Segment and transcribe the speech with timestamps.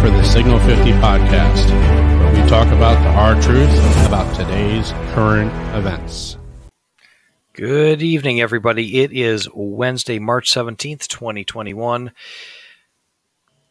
[0.00, 1.68] for the Signal 50 podcast,
[2.20, 3.68] where we talk about the hard truth
[4.06, 6.38] about today's current events.
[7.52, 9.00] Good evening, everybody.
[9.02, 12.12] It is Wednesday, March 17th, 2021.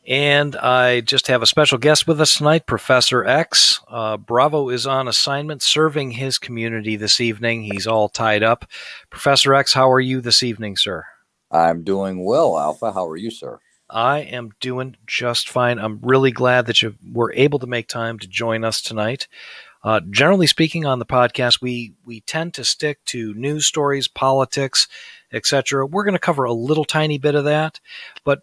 [0.06, 3.80] And I just have a special guest with us tonight, Professor X.
[3.88, 7.64] Uh, Bravo is on assignment serving his community this evening.
[7.64, 8.66] He's all tied up.
[9.10, 11.06] Professor X, how are you this evening, sir?
[11.50, 12.92] I'm doing well, Alpha.
[12.92, 13.60] How are you, sir?
[13.90, 15.80] I am doing just fine.
[15.80, 19.28] I'm really glad that you were able to make time to join us tonight.
[19.84, 24.88] Uh, generally speaking, on the podcast, we we tend to stick to news stories, politics,
[25.32, 25.86] etc.
[25.86, 27.80] We're going to cover a little tiny bit of that,
[28.24, 28.42] but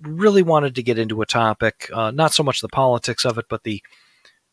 [0.00, 3.46] really wanted to get into a topic, uh, not so much the politics of it,
[3.48, 3.82] but the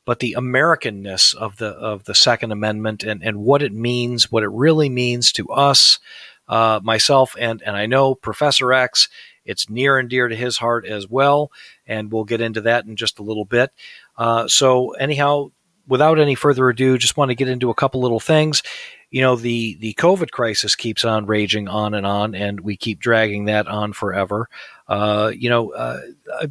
[0.03, 4.43] but the Americanness of the of the Second Amendment and, and what it means, what
[4.43, 5.99] it really means to us,
[6.47, 9.09] uh, myself, and and I know Professor X
[9.45, 11.51] it's near and dear to his heart as well,
[11.85, 13.71] and we'll get into that in just a little bit.
[14.17, 15.51] Uh, so, anyhow,
[15.87, 18.63] without any further ado, just want to get into a couple little things.
[19.11, 22.99] You know, the the COVID crisis keeps on raging on and on, and we keep
[22.99, 24.49] dragging that on forever.
[24.87, 25.99] Uh, you know, uh,
[26.33, 26.47] I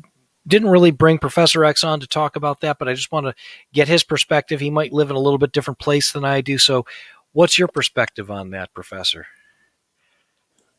[0.46, 3.34] didn't really bring Professor X on to talk about that, but I just want to
[3.72, 4.60] get his perspective.
[4.60, 6.58] He might live in a little bit different place than I do.
[6.58, 6.86] So,
[7.32, 9.26] what's your perspective on that, Professor?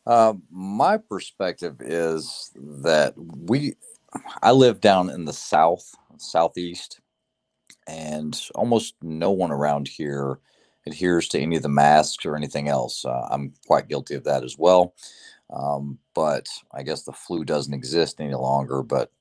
[0.06, 3.76] Uh, my perspective is that we,
[4.42, 7.02] I live down in the south, southeast,
[7.88, 10.40] and almost no one around here
[10.88, 13.06] adheres to any of the masks or anything else.
[13.06, 14.94] Uh, I'm quite guilty of that as well.
[15.52, 18.84] Um, but I guess the flu doesn't exist any longer.
[18.84, 19.12] But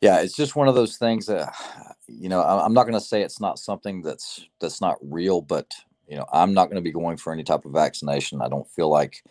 [0.00, 1.54] yeah, it's just one of those things that,
[2.08, 5.72] you know, I'm not going to say it's not something that's that's not real, but
[6.08, 8.40] you know, I'm not going to be going for any type of vaccination.
[8.40, 9.24] I don't feel like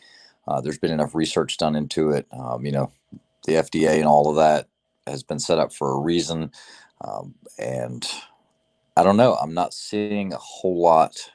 [0.47, 2.27] uh, there's been enough research done into it.
[2.31, 2.91] Um, you know,
[3.45, 4.67] the FDA and all of that
[5.07, 6.51] has been set up for a reason.
[7.01, 8.07] Um, and
[8.97, 11.31] I don't know, I'm not seeing a whole lot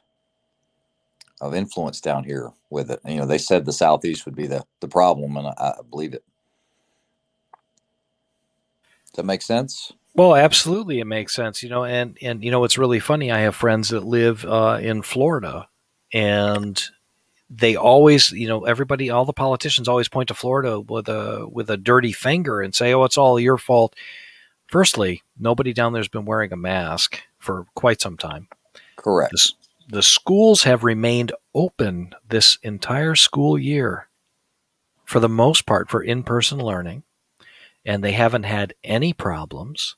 [1.41, 3.00] of influence down here with it.
[3.06, 6.15] You know, they said the Southeast would be the, the problem, and I, I believe
[6.15, 6.25] it.
[9.06, 9.92] Does that make sense?
[10.15, 11.62] Well, absolutely, it makes sense.
[11.62, 13.31] You know, and and you know, it's really funny.
[13.31, 15.69] I have friends that live uh, in Florida,
[16.12, 16.81] and
[17.50, 21.69] they always, you know, everybody, all the politicians always point to Florida with a with
[21.69, 23.97] a dirty finger and say, "Oh, it's all your fault."
[24.69, 28.47] Firstly, nobody down there's been wearing a mask for quite some time.
[28.94, 29.33] Correct.
[29.33, 34.09] The, the schools have remained open this entire school year,
[35.05, 37.03] for the most part, for in-person learning,
[37.84, 39.97] and they haven't had any problems.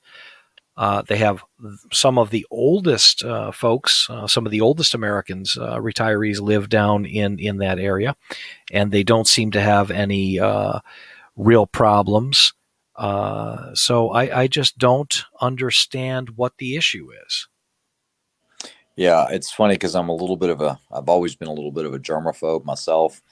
[0.76, 1.44] Uh, they have
[1.92, 6.68] some of the oldest uh, folks, uh, some of the oldest Americans, uh, retirees live
[6.68, 8.16] down in, in that area,
[8.72, 10.80] and they don't seem to have any uh,
[11.36, 12.54] real problems.
[12.98, 17.48] So I, I just don't understand what the issue is.
[18.96, 21.72] Yeah, it's funny because I'm a little bit of a, I've always been a little
[21.72, 23.22] bit of a germaphobe myself.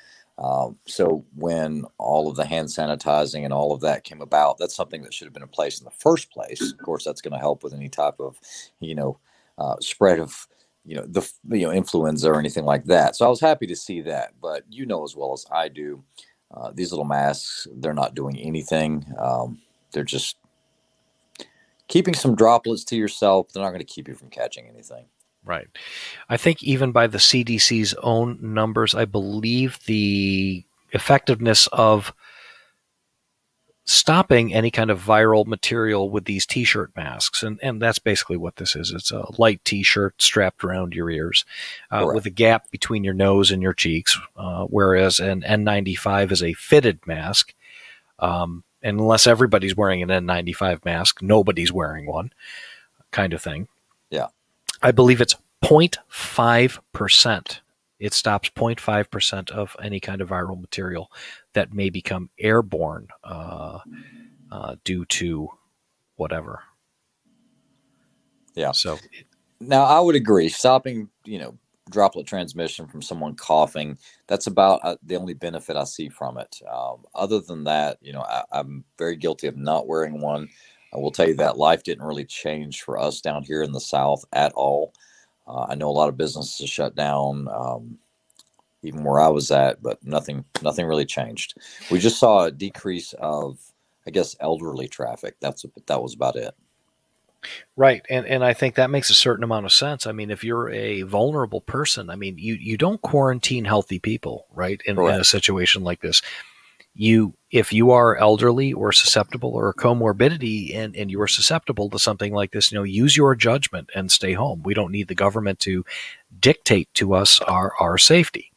[0.40, 4.74] Um, so when all of the hand sanitizing and all of that came about, that's
[4.74, 6.72] something that should have been in place in the first place.
[6.72, 8.38] Of course, that's going to help with any type of,
[8.80, 9.18] you know,
[9.58, 10.48] uh, spread of,
[10.86, 13.16] you know, the you know influenza or anything like that.
[13.16, 14.32] So I was happy to see that.
[14.40, 16.02] But you know as well as I do,
[16.54, 19.04] uh, these little masks, they're not doing anything.
[19.18, 19.60] Um,
[19.92, 20.36] they're just
[21.88, 23.52] keeping some droplets to yourself.
[23.52, 25.04] They're not going to keep you from catching anything.
[25.44, 25.68] Right.
[26.28, 32.12] I think even by the CDC's own numbers, I believe the effectiveness of
[33.84, 38.54] stopping any kind of viral material with these t-shirt masks and, and that's basically what
[38.54, 38.92] this is.
[38.92, 41.44] It's a light t-shirt strapped around your ears
[41.90, 46.42] uh, with a gap between your nose and your cheeks uh, whereas an n95 is
[46.42, 47.52] a fitted mask.
[48.20, 52.32] Um, unless everybody's wearing an n95 mask nobody's wearing one
[53.10, 53.66] kind of thing
[54.82, 57.60] I believe it's 0.5%.
[57.98, 61.12] It stops 0.5% of any kind of viral material
[61.52, 63.80] that may become airborne uh,
[64.50, 65.48] uh, due to
[66.16, 66.62] whatever.
[68.54, 68.72] Yeah.
[68.72, 68.98] So
[69.60, 70.48] now I would agree.
[70.48, 71.58] Stopping, you know,
[71.90, 76.60] droplet transmission from someone coughing, that's about uh, the only benefit I see from it.
[76.70, 80.48] Um, other than that, you know, I, I'm very guilty of not wearing one.
[80.92, 83.80] I will tell you that life didn't really change for us down here in the
[83.80, 84.92] South at all.
[85.46, 87.98] Uh, I know a lot of businesses shut down, um,
[88.82, 91.54] even where I was at, but nothing, nothing really changed.
[91.90, 93.58] We just saw a decrease of,
[94.06, 95.36] I guess, elderly traffic.
[95.40, 96.54] That's that was about it.
[97.76, 100.06] Right, and and I think that makes a certain amount of sense.
[100.06, 104.46] I mean, if you're a vulnerable person, I mean, you you don't quarantine healthy people,
[104.52, 104.80] right?
[104.84, 106.20] In, in a situation like this,
[106.94, 111.90] you if you are elderly or susceptible or a comorbidity and, and you are susceptible
[111.90, 114.62] to something like this, you know, use your judgment and stay home.
[114.62, 115.84] We don't need the government to
[116.38, 118.52] dictate to us our, our safety.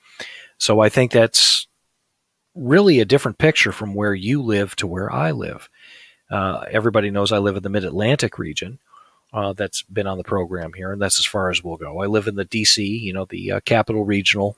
[0.57, 1.67] So I think that's
[2.53, 5.69] really a different picture from where you live to where I live.
[6.29, 8.79] Uh, everybody knows I live in the mid Atlantic region.
[9.33, 12.01] Uh, that's been on the program here, and that's as far as we'll go.
[12.01, 14.55] I live in the DC, you know, the uh, Capital Regional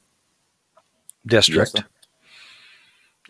[1.25, 1.71] District.
[1.75, 1.85] Yes,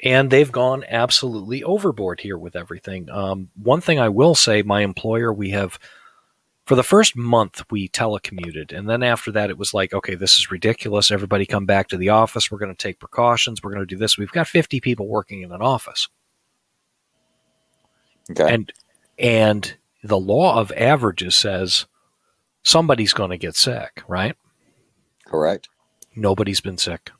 [0.06, 3.10] and they've gone absolutely overboard here with everything.
[3.10, 5.80] Um, one thing I will say, my employer, we have
[6.66, 10.38] for the first month we telecommuted, and then after that it was like, okay, this
[10.40, 11.12] is ridiculous.
[11.12, 12.50] Everybody come back to the office.
[12.50, 13.62] We're going to take precautions.
[13.62, 14.18] We're going to do this.
[14.18, 16.08] We've got fifty people working in an office,
[18.32, 18.72] okay, and
[19.20, 21.88] and the law of averages says
[22.64, 24.36] somebody's going to get sick, right?
[25.26, 25.68] Correct.
[26.16, 27.12] Nobody's been sick.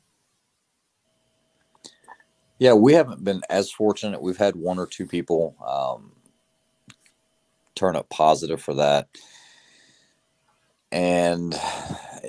[2.58, 4.22] Yeah, we haven't been as fortunate.
[4.22, 6.12] We've had one or two people um,
[7.74, 9.08] turn up positive for that.
[10.90, 11.54] And,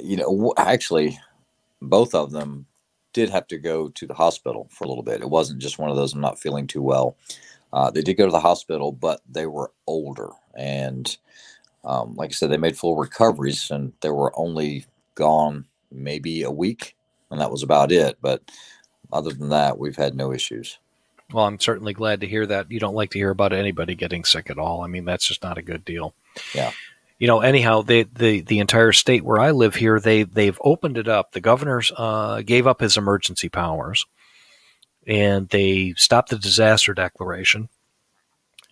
[0.04, 1.18] you know, actually,
[1.82, 2.66] both of them
[3.14, 5.22] did have to go to the hospital for a little bit.
[5.22, 7.16] It wasn't just one of those, I'm not feeling too well.
[7.72, 10.30] Uh, they did go to the hospital, but they were older.
[10.56, 11.18] And
[11.86, 14.86] um, like I said, they made full recoveries and they were only
[15.16, 16.96] gone maybe a week.
[17.32, 18.18] And that was about it.
[18.22, 18.42] But
[19.12, 20.80] other than that, we've had no issues.
[21.32, 22.72] Well, I'm certainly glad to hear that.
[22.72, 24.82] You don't like to hear about anybody getting sick at all.
[24.82, 26.14] I mean, that's just not a good deal.
[26.54, 26.72] Yeah.
[27.20, 30.98] You know, anyhow, they, the the entire state where I live here, they they've opened
[30.98, 31.32] it up.
[31.32, 34.06] The governor's uh, gave up his emergency powers,
[35.08, 37.70] and they stopped the disaster declaration,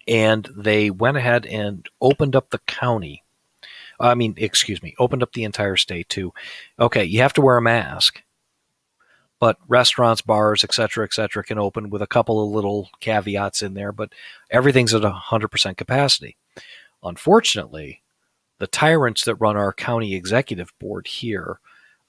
[0.07, 3.23] and they went ahead and opened up the county.
[3.99, 6.33] I mean, excuse me, opened up the entire state to,
[6.79, 8.21] okay, you have to wear a mask,
[9.39, 13.91] but restaurants, bars, etc., etc., can open with a couple of little caveats in there.
[13.91, 14.13] But
[14.49, 16.37] everything's at hundred percent capacity.
[17.03, 18.01] Unfortunately,
[18.59, 21.59] the tyrants that run our county executive board here,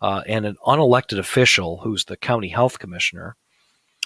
[0.01, 3.37] uh, and an unelected official who's the county health commissioner,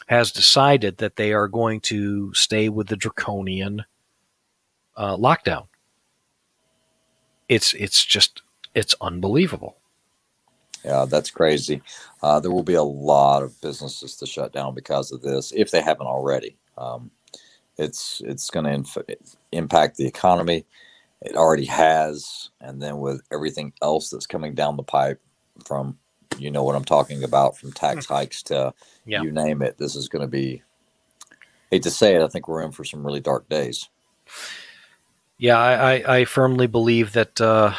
[0.06, 3.84] has decided that they are going to stay with the draconian
[4.96, 5.66] uh, lockdown.
[7.48, 8.42] It's it's just
[8.74, 9.79] it's unbelievable.
[10.84, 11.82] Yeah, that's crazy.
[12.22, 15.70] Uh, there will be a lot of businesses to shut down because of this, if
[15.70, 16.56] they haven't already.
[16.78, 17.10] Um,
[17.76, 18.98] it's it's going to inf-
[19.52, 20.66] impact the economy.
[21.22, 25.20] It already has, and then with everything else that's coming down the pipe,
[25.66, 25.98] from
[26.38, 28.14] you know what I'm talking about, from tax mm.
[28.14, 28.72] hikes to
[29.04, 29.22] yeah.
[29.22, 30.62] you name it, this is going to be.
[31.70, 33.88] Hate to say it, I think we're in for some really dark days.
[35.38, 37.40] Yeah, I, I, I firmly believe that.
[37.40, 37.74] Uh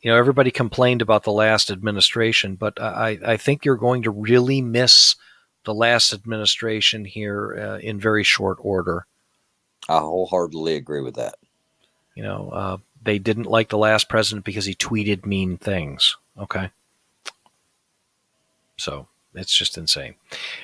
[0.00, 4.10] you know, everybody complained about the last administration, but I, I think you're going to
[4.10, 5.16] really miss
[5.64, 9.06] the last administration here uh, in very short order.
[9.88, 11.36] I wholeheartedly agree with that.
[12.14, 16.16] You know, uh, they didn't like the last president because he tweeted mean things.
[16.38, 16.70] Okay.
[18.76, 20.14] So it's just insane.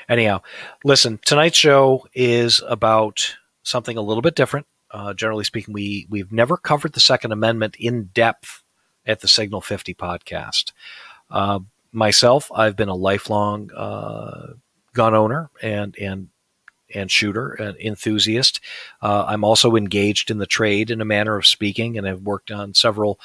[0.08, 0.42] Anyhow,
[0.84, 4.66] listen, tonight's show is about something a little bit different.
[4.90, 8.62] Uh, generally speaking, we, we've never covered the Second Amendment in depth
[9.06, 10.72] at the Signal 50 podcast.
[11.30, 11.60] Uh,
[11.92, 14.54] myself, I've been a lifelong uh,
[14.92, 16.28] gun owner and and
[16.94, 18.60] and shooter, an enthusiast.
[19.02, 22.52] Uh, I'm also engaged in the trade in a manner of speaking, and I've worked
[22.52, 23.18] on several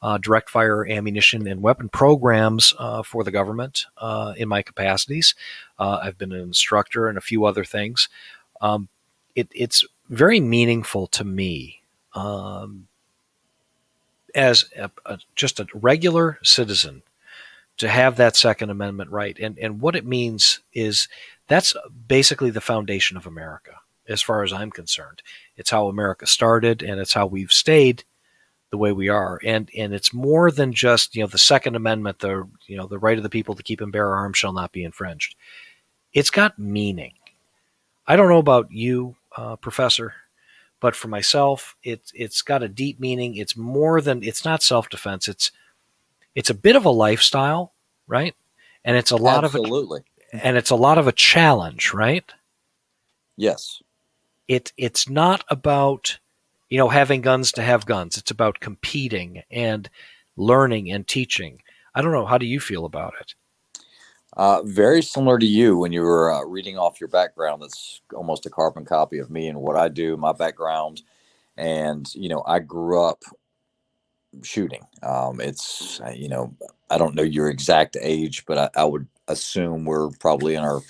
[0.00, 5.34] uh, direct fire ammunition and weapon programs uh, for the government uh, in my capacities.
[5.78, 8.08] I've been an instructor and a few other things.
[8.60, 8.88] Um,
[9.34, 11.82] it, it's very meaningful to me
[12.14, 12.88] um,
[14.34, 17.02] as a, a, just a regular citizen
[17.78, 19.38] to have that Second Amendment right.
[19.40, 21.08] And, and what it means is
[21.46, 21.74] that's
[22.06, 23.72] basically the foundation of America,
[24.08, 25.22] as far as I'm concerned.
[25.56, 28.04] It's how America started, and it's how we've stayed
[28.70, 29.40] the way we are.
[29.44, 32.98] And and it's more than just you know the Second Amendment, the you know the
[32.98, 35.34] right of the people to keep and bear arms shall not be infringed.
[36.12, 37.14] It's got meaning.
[38.06, 40.14] I don't know about you, uh, Professor,
[40.80, 43.36] but for myself, it's it's got a deep meaning.
[43.36, 45.28] It's more than it's not self defense.
[45.28, 45.52] It's
[46.34, 47.74] it's a bit of a lifestyle,
[48.06, 48.34] right?
[48.84, 50.00] And it's a lot Absolutely.
[50.32, 52.24] of a, and it's a lot of a challenge, right?
[53.36, 53.82] Yes.
[54.48, 56.18] It it's not about
[56.70, 58.16] you know having guns to have guns.
[58.16, 59.88] It's about competing and
[60.36, 61.62] learning and teaching.
[61.94, 62.26] I don't know.
[62.26, 63.34] How do you feel about it?
[64.36, 67.62] Uh, very similar to you when you were uh, reading off your background.
[67.62, 71.02] That's almost a carbon copy of me and what I do, my background.
[71.56, 73.22] And, you know, I grew up
[74.42, 74.82] shooting.
[75.02, 76.54] Um, it's, uh, you know,
[76.90, 80.80] I don't know your exact age, but I, I would assume we're probably in our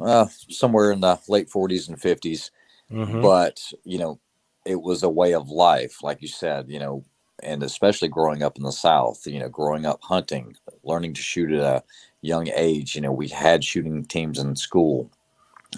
[0.00, 2.50] uh, somewhere in the late 40s and 50s.
[2.92, 3.22] Mm-hmm.
[3.22, 4.20] But, you know,
[4.66, 7.04] it was a way of life, like you said, you know,
[7.42, 11.50] and especially growing up in the South, you know, growing up hunting, learning to shoot
[11.52, 11.82] at a
[12.22, 12.94] young age.
[12.94, 15.10] You know, we had shooting teams in school.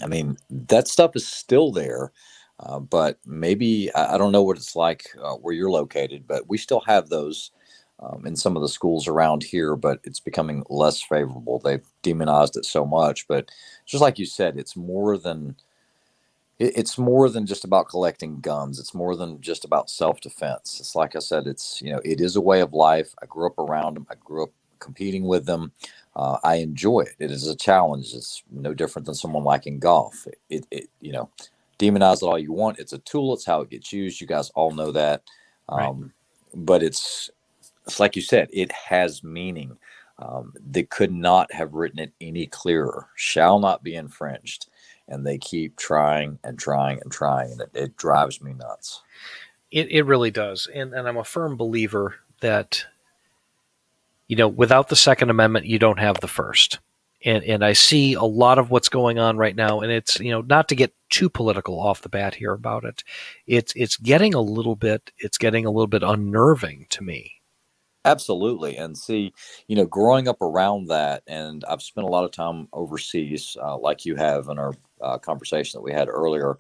[0.02, 2.12] I mean, that stuff is still there.
[2.60, 6.48] Uh, but maybe I, I, don't know what it's like uh, where you're located, but
[6.48, 7.50] we still have those
[7.98, 11.58] um, in some of the schools around here, but it's becoming less favorable.
[11.58, 13.50] They've demonized it so much, but
[13.84, 15.56] just like you said, it's more than
[16.58, 18.78] it's more than just about collecting guns.
[18.78, 20.78] It's more than just about self defense.
[20.78, 23.14] It's like I said, it's you know it is a way of life.
[23.20, 24.06] I grew up around them.
[24.10, 25.72] I grew up competing with them.
[26.14, 27.14] Uh, I enjoy it.
[27.18, 28.12] It is a challenge.
[28.12, 30.26] It's no different than someone liking golf.
[30.50, 31.30] It, it, you know,
[31.78, 32.78] demonize it all you want.
[32.78, 33.32] It's a tool.
[33.34, 34.20] It's how it gets used.
[34.20, 35.22] You guys all know that.
[35.68, 36.10] Um, right.
[36.54, 37.30] But it's
[37.86, 39.76] it's like you said, it has meaning.
[40.18, 43.08] Um, they could not have written it any clearer.
[43.16, 44.66] Shall not be infringed,
[45.08, 49.02] and they keep trying and trying and trying, and it, it drives me nuts.
[49.70, 52.84] It it really does, and and I'm a firm believer that
[54.32, 56.78] you know without the Second Amendment, you don't have the First.
[57.22, 60.30] And and I see a lot of what's going on right now, and it's you
[60.30, 63.04] know not to get too political off the bat here about it,
[63.46, 67.42] it's it's getting a little bit it's getting a little bit unnerving to me.
[68.06, 69.34] Absolutely, and see,
[69.68, 73.76] you know, growing up around that, and I've spent a lot of time overseas, uh,
[73.76, 74.72] like you have in our
[75.02, 76.58] uh, conversation that we had earlier,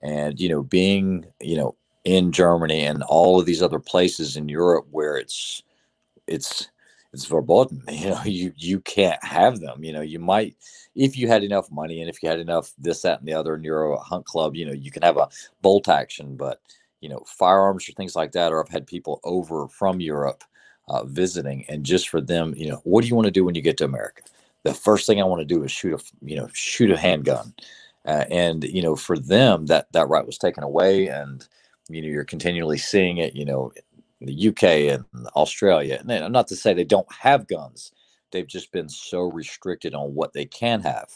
[0.00, 4.48] and you know, being you know in Germany and all of these other places in
[4.48, 5.62] Europe where it's
[6.26, 6.70] it's
[7.12, 7.82] it's verboten.
[7.90, 9.84] You know, you you can't have them.
[9.84, 10.56] You know, you might
[10.94, 13.54] if you had enough money and if you had enough this, that, and the other,
[13.54, 15.28] and you're a hunt club, you know, you can have a
[15.62, 16.60] bolt action, but
[17.00, 18.52] you know, firearms or things like that.
[18.52, 20.44] Or I've had people over from Europe
[20.88, 23.54] uh, visiting, and just for them, you know, what do you want to do when
[23.54, 24.22] you get to America?
[24.64, 27.54] The first thing I want to do is shoot a you know shoot a handgun,
[28.06, 31.46] uh, and you know, for them that that right was taken away, and
[31.88, 33.34] you know, you're continually seeing it.
[33.34, 33.72] You know,
[34.20, 36.02] the UK and Australia.
[36.06, 37.92] And not to say they don't have guns,
[38.30, 41.08] they've just been so restricted on what they can have.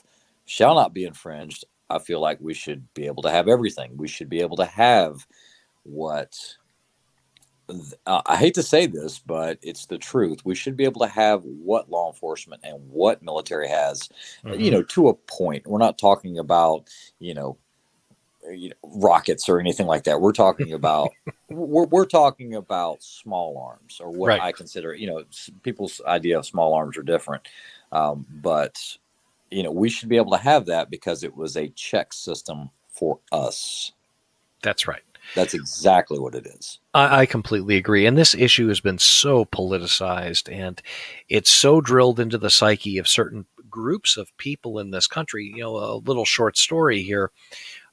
[0.46, 1.64] Shall not be infringed.
[1.90, 3.96] I feel like we should be able to have everything.
[3.96, 5.26] We should be able to have
[5.82, 6.56] what
[7.68, 10.44] uh, I hate to say this, but it's the truth.
[10.44, 14.08] We should be able to have what law enforcement and what military has,
[14.44, 14.60] mm-hmm.
[14.60, 15.66] you know, to a point.
[15.66, 17.56] We're not talking about, you know,
[18.50, 20.20] you know, rockets or anything like that.
[20.20, 21.10] We're talking about
[21.48, 24.40] we're, we're talking about small arms or what right.
[24.40, 24.94] I consider.
[24.94, 25.24] You know,
[25.62, 27.46] people's idea of small arms are different,
[27.92, 28.96] um, but
[29.50, 32.70] you know we should be able to have that because it was a check system
[32.88, 33.92] for us.
[34.62, 35.02] That's right.
[35.34, 36.80] That's exactly what it is.
[36.92, 38.04] I, I, completely agree.
[38.06, 40.82] And this issue has been so politicized and
[41.28, 45.50] it's so drilled into the psyche of certain groups of people in this country.
[45.54, 47.30] You know, a little short story here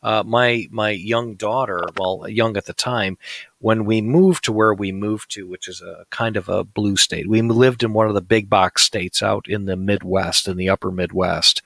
[0.04, 3.18] uh, my my young daughter, well, young at the time,
[3.60, 6.98] when we moved to where we moved to, which is a kind of a blue
[6.98, 10.58] state, we lived in one of the big box states out in the Midwest, in
[10.58, 11.62] the upper Midwest,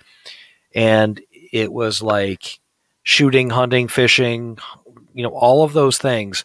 [0.74, 1.22] and
[1.54, 2.60] it was like
[3.04, 4.58] shooting, hunting, fishing,
[5.14, 6.44] you know, all of those things.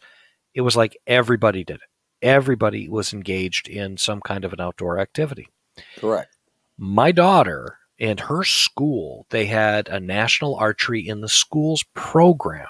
[0.55, 1.89] It was like everybody did it.
[2.23, 5.49] Everybody was engaged in some kind of an outdoor activity.
[5.97, 6.37] Correct.
[6.77, 12.69] My daughter and her school, they had a national archery in the schools program,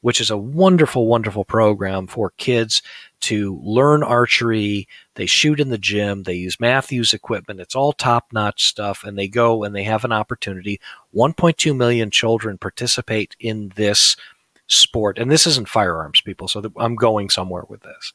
[0.00, 2.80] which is a wonderful, wonderful program for kids
[3.20, 4.88] to learn archery.
[5.16, 6.22] They shoot in the gym.
[6.22, 7.60] They use Mathews equipment.
[7.60, 9.04] It's all top notch stuff.
[9.04, 10.80] And they go and they have an opportunity.
[11.14, 14.16] 1.2 million children participate in this
[14.66, 15.18] sport.
[15.18, 16.48] And this isn't firearms, people.
[16.48, 18.14] So I'm going somewhere with this.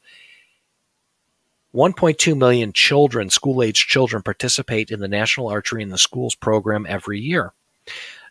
[1.74, 6.86] 1.2 million children, school age children, participate in the National Archery in the Schools program
[6.88, 7.52] every year.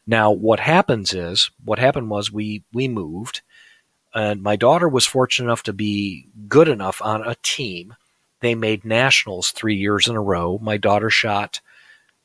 [0.07, 3.41] Now, what happens is, what happened was we, we moved,
[4.13, 7.95] and my daughter was fortunate enough to be good enough on a team.
[8.39, 10.59] They made nationals three years in a row.
[10.61, 11.59] My daughter shot,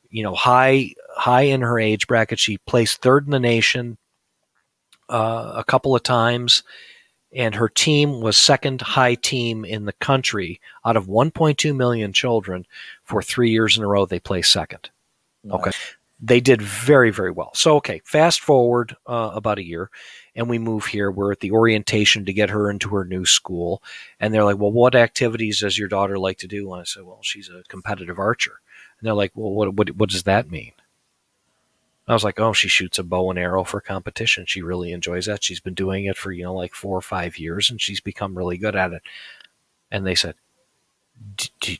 [0.09, 2.39] you know, high high in her age bracket.
[2.39, 3.97] She placed third in the nation
[5.09, 6.63] uh, a couple of times
[7.33, 12.65] and her team was second high team in the country out of 1.2 million children
[13.03, 14.89] for three years in a row they placed second.
[15.43, 15.59] Nice.
[15.59, 15.71] okay
[16.19, 17.51] they did very very well.
[17.53, 19.89] So okay fast forward uh, about a year
[20.35, 21.11] and we move here.
[21.11, 23.81] We're at the orientation to get her into her new school
[24.19, 26.71] and they're like well what activities does your daughter like to do?
[26.73, 28.59] And i said well she's a competitive archer.
[28.99, 30.73] And they're like well what, what, what does that mean
[32.09, 34.47] I was like, oh, she shoots a bow and arrow for competition.
[34.47, 35.43] She really enjoys that.
[35.43, 38.35] She's been doing it for, you know, like four or five years and she's become
[38.35, 39.03] really good at it.
[39.91, 40.33] And they said,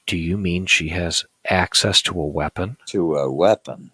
[0.06, 2.78] do you mean she has access to a weapon?
[2.88, 3.90] To a weapon.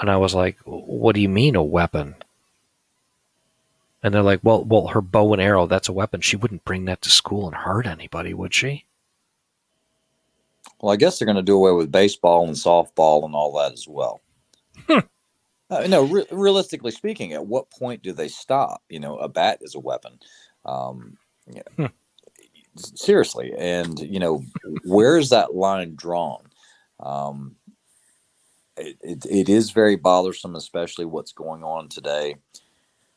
[0.00, 2.16] And I was like, what do you mean a weapon?
[4.02, 6.20] And they're like, well, well, her bow and arrow, that's a weapon.
[6.20, 8.86] She wouldn't bring that to school and hurt anybody, would she?
[10.84, 13.72] Well, I guess they're going to do away with baseball and softball and all that
[13.72, 14.20] as well.
[14.86, 14.98] Hmm.
[15.70, 18.82] Uh, no, re- realistically speaking, at what point do they stop?
[18.90, 20.18] You know, a bat is a weapon.
[20.66, 21.16] Um,
[21.50, 21.86] yeah, Hmm.
[22.76, 24.42] Seriously, and you know,
[24.84, 26.50] where is that line drawn?
[27.00, 27.56] Um,
[28.76, 32.36] it, it, it is very bothersome, especially what's going on today.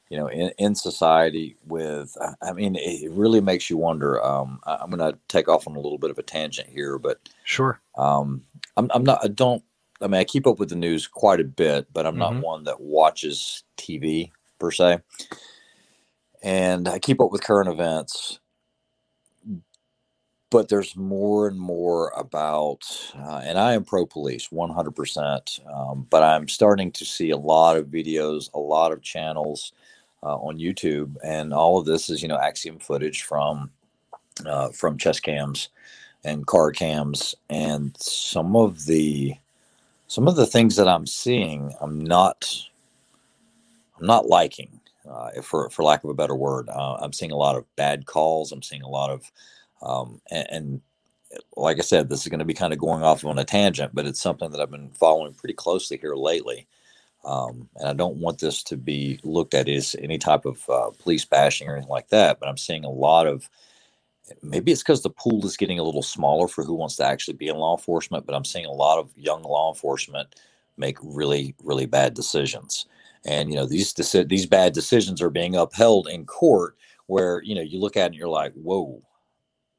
[0.10, 4.24] You know, in, in society with, I mean, it really makes you wonder.
[4.24, 7.20] Um, I'm going to take off on a little bit of a tangent here, but
[7.44, 7.82] Sure.
[7.98, 8.44] um,
[8.78, 9.64] I'm, I'm not, I don't,
[10.02, 12.20] I mean, I keep up with the news quite a bit, but I'm Mhm.
[12.20, 15.00] not one that watches TV per se.
[16.44, 18.40] And I keep up with current events,
[20.50, 22.84] but there's more and more about,
[23.18, 27.76] uh, and I am pro police 100%, um, but I'm starting to see a lot
[27.78, 29.74] of videos, a lot of channels
[30.24, 33.70] uh, on YouTube, and all of this is, you know, Axon footage from
[34.46, 35.70] uh, from chest cams
[36.24, 39.36] and car cams, and some of the
[40.08, 42.54] some of the things that I'm seeing, I'm not
[44.00, 46.70] I'm not liking, uh, for for lack of a better word.
[46.70, 48.52] Uh, I'm seeing a lot of bad calls.
[48.52, 49.32] I'm seeing a lot of
[49.82, 50.82] um, and, and
[51.56, 53.94] like I said, this is going to be kind of going off on a tangent,
[53.94, 56.68] but it's something that I've been following pretty closely here lately.
[57.28, 60.92] Um, and I don't want this to be looked at as any type of uh,
[60.98, 62.40] police bashing or anything like that.
[62.40, 63.50] But I'm seeing a lot of
[64.42, 67.36] maybe it's because the pool is getting a little smaller for who wants to actually
[67.36, 68.26] be in law enforcement.
[68.26, 70.36] But I'm seeing a lot of young law enforcement
[70.78, 72.86] make really, really bad decisions.
[73.26, 77.56] And you know these deci- these bad decisions are being upheld in court, where you
[77.56, 79.02] know you look at it and you're like, whoa,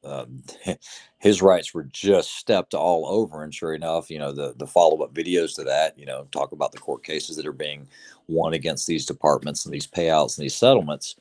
[0.05, 0.27] uh,
[1.19, 3.43] his rights were just stepped all over.
[3.43, 6.53] And sure enough, you know, the, the follow up videos to that, you know, talk
[6.53, 7.89] about the court cases that are being
[8.29, 11.17] won against these departments and these payouts and these settlements.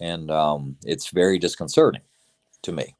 [0.00, 2.02] And um, it's very disconcerting
[2.62, 2.94] to me.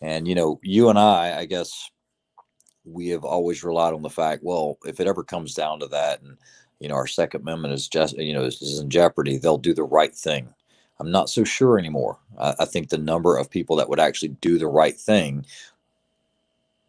[0.00, 1.90] And, you know, you and I, I guess
[2.84, 6.22] we have always relied on the fact, well, if it ever comes down to that
[6.22, 6.36] and,
[6.78, 9.74] you know, our Second Amendment is just, you know, is, is in jeopardy, they'll do
[9.74, 10.48] the right thing.
[11.00, 12.18] I'm not so sure anymore.
[12.38, 15.46] I, I think the number of people that would actually do the right thing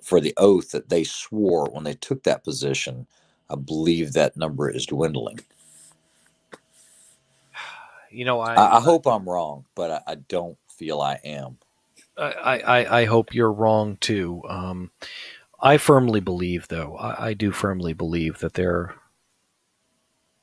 [0.03, 3.07] for the oath that they swore when they took that position,
[3.49, 5.39] I believe that number is dwindling.
[8.11, 11.57] You know, I, I, I hope I'm wrong, but I, I don't feel I am.
[12.17, 14.43] I, I, I hope you're wrong too.
[14.49, 14.91] Um,
[15.61, 18.95] I firmly believe, though, I, I do firmly believe that there.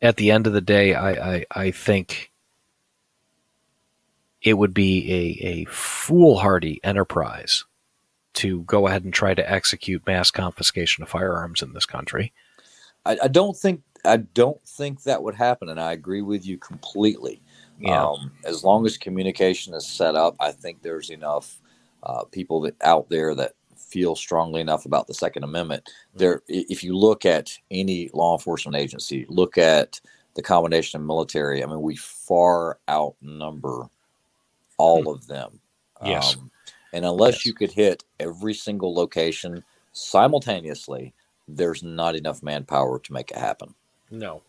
[0.03, 2.33] At the end of the day, I, I, I think
[4.45, 7.65] it would be a, a foolhardy enterprise
[8.35, 12.33] to go ahead and try to execute mass confiscation of firearms in this country.
[13.07, 16.59] I, I don't think I don't think that would happen, and I agree with you
[16.59, 17.41] completely.
[17.81, 18.05] Yeah.
[18.07, 21.59] Um, as long as communication is set up, I think there's enough
[22.03, 25.89] uh, people that out there that feel strongly enough about the Second Amendment.
[26.15, 30.01] There, if you look at any law enforcement agency, look at
[30.35, 31.63] the combination of military.
[31.63, 33.89] I mean, we far outnumber
[34.79, 35.61] all of them.
[36.05, 36.37] Yes.
[36.37, 36.51] Um,
[36.93, 37.47] and unless Yes.
[37.47, 41.15] you could hit every single location simultaneously,
[41.49, 43.75] there's not enough manpower to make it happen.
[44.11, 44.43] No,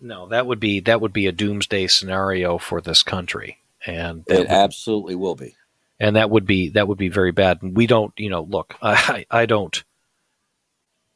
[0.00, 4.38] no, that would be that would be a doomsday scenario for this country, and It
[4.38, 5.56] would, absolutely will be.
[5.98, 7.62] and that would be that would be very bad.
[7.62, 9.82] And we don't, you know, look, I I don't,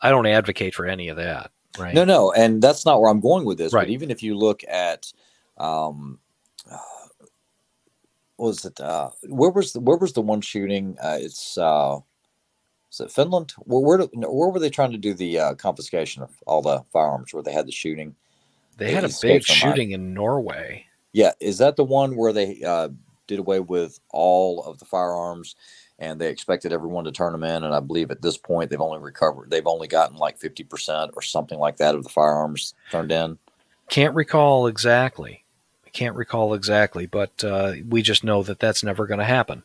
[0.00, 1.94] I don't advocate for any of that, right?
[1.94, 3.72] No, no, and that's not where I'm going with this.
[3.72, 3.82] Right.
[3.86, 5.12] But even if you look at,
[5.58, 6.18] um,
[8.40, 8.80] was it?
[8.80, 10.96] Uh, where was the where was the one shooting?
[11.02, 11.98] Uh, it's uh,
[12.90, 13.52] is it Finland?
[13.58, 16.82] Where where, do- where were they trying to do the uh, confiscation of all the
[16.92, 17.32] firearms?
[17.32, 18.14] Where they had the shooting?
[18.80, 20.86] they had a big shooting in Norway.
[21.12, 22.88] Yeah, is that the one where they uh,
[23.26, 25.54] did away with all of the firearms?
[25.98, 28.80] And they expected everyone to turn them in, and I believe at this point they've
[28.80, 29.50] only recovered.
[29.50, 33.36] They've only gotten like fifty percent or something like that of the firearms turned in.
[33.90, 35.44] Can't recall exactly.
[35.90, 39.64] I can't recall exactly, but uh, we just know that that's never going to happen.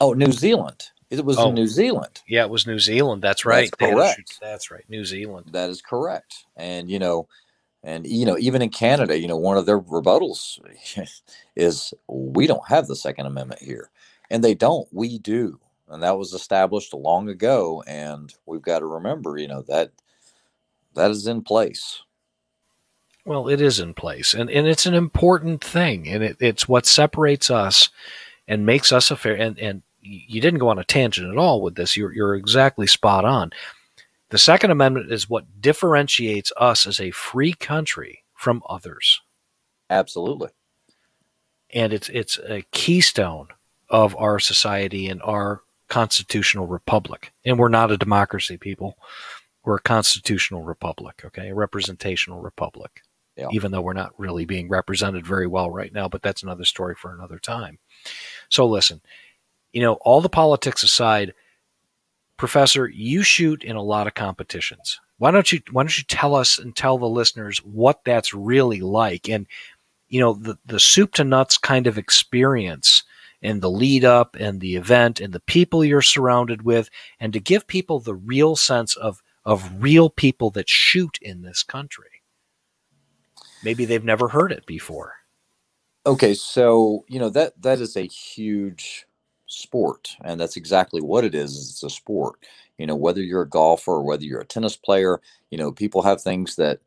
[0.00, 0.90] Oh, New Zealand.
[1.08, 1.50] It was Oh.
[1.50, 2.20] in New Zealand.
[2.26, 3.22] Yeah, it was New Zealand.
[3.22, 3.70] That's right.
[3.70, 4.38] That's They had a correct.
[4.40, 4.82] That's right.
[4.88, 5.50] New Zealand.
[5.52, 6.46] That is correct.
[6.56, 7.28] And you know,
[7.84, 10.58] and you know, even in Canada, you know, one of their rebuttals
[11.56, 13.90] is we don't have the Second Amendment here,
[14.32, 14.88] and they don't.
[14.90, 17.84] We do, and that was established long ago.
[17.86, 19.92] And we've got to remember, you know, that
[20.94, 22.02] that is in place.
[23.24, 26.84] Well, it is in place, and, and it's an important thing, and it, it's what
[26.84, 27.88] separates us
[28.46, 29.34] and makes us a fair.
[29.34, 31.96] And, and you didn't go on a tangent at all with this.
[31.96, 33.52] You're, you're exactly spot on.
[34.28, 39.22] The Second Amendment is what differentiates us as a free country from others.
[39.88, 40.50] Absolutely.
[41.70, 43.48] And it's it's a keystone
[43.88, 47.32] of our society and our constitutional republic.
[47.44, 48.98] And we're not a democracy, people.
[49.64, 51.48] We're a constitutional republic, okay?
[51.48, 53.02] A representational republic.
[53.36, 53.48] Yeah.
[53.50, 56.94] Even though we're not really being represented very well right now, but that's another story
[56.94, 57.78] for another time.
[58.48, 59.00] So listen,
[59.72, 61.34] you know, all the politics aside,
[62.36, 65.00] Professor, you shoot in a lot of competitions.
[65.18, 68.80] Why don't you why don't you tell us and tell the listeners what that's really
[68.80, 69.46] like and
[70.08, 73.04] you know the the soup to nuts kind of experience
[73.42, 77.40] and the lead up and the event and the people you're surrounded with and to
[77.40, 82.13] give people the real sense of of real people that shoot in this country.
[83.64, 85.14] Maybe they've never heard it before.
[86.06, 89.06] Okay, so you know that that is a huge
[89.46, 92.36] sport and that's exactly what it is it's a sport.
[92.78, 96.02] You know whether you're a golfer or whether you're a tennis player you know people
[96.02, 96.80] have things that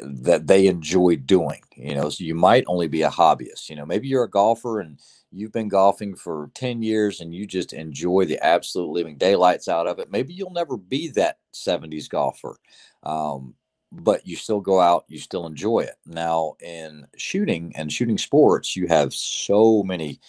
[0.00, 3.70] that they enjoy doing you know so you might only be a hobbyist.
[3.70, 4.98] You know maybe you're a golfer and
[5.30, 9.86] you've been golfing for 10 years and you just enjoy the absolute living daylights out
[9.86, 10.10] of it.
[10.10, 12.56] Maybe you'll never be that 70s golfer.
[13.04, 13.54] Um,
[13.92, 18.76] but you still go out you still enjoy it now in shooting and shooting sports
[18.76, 20.20] you have so many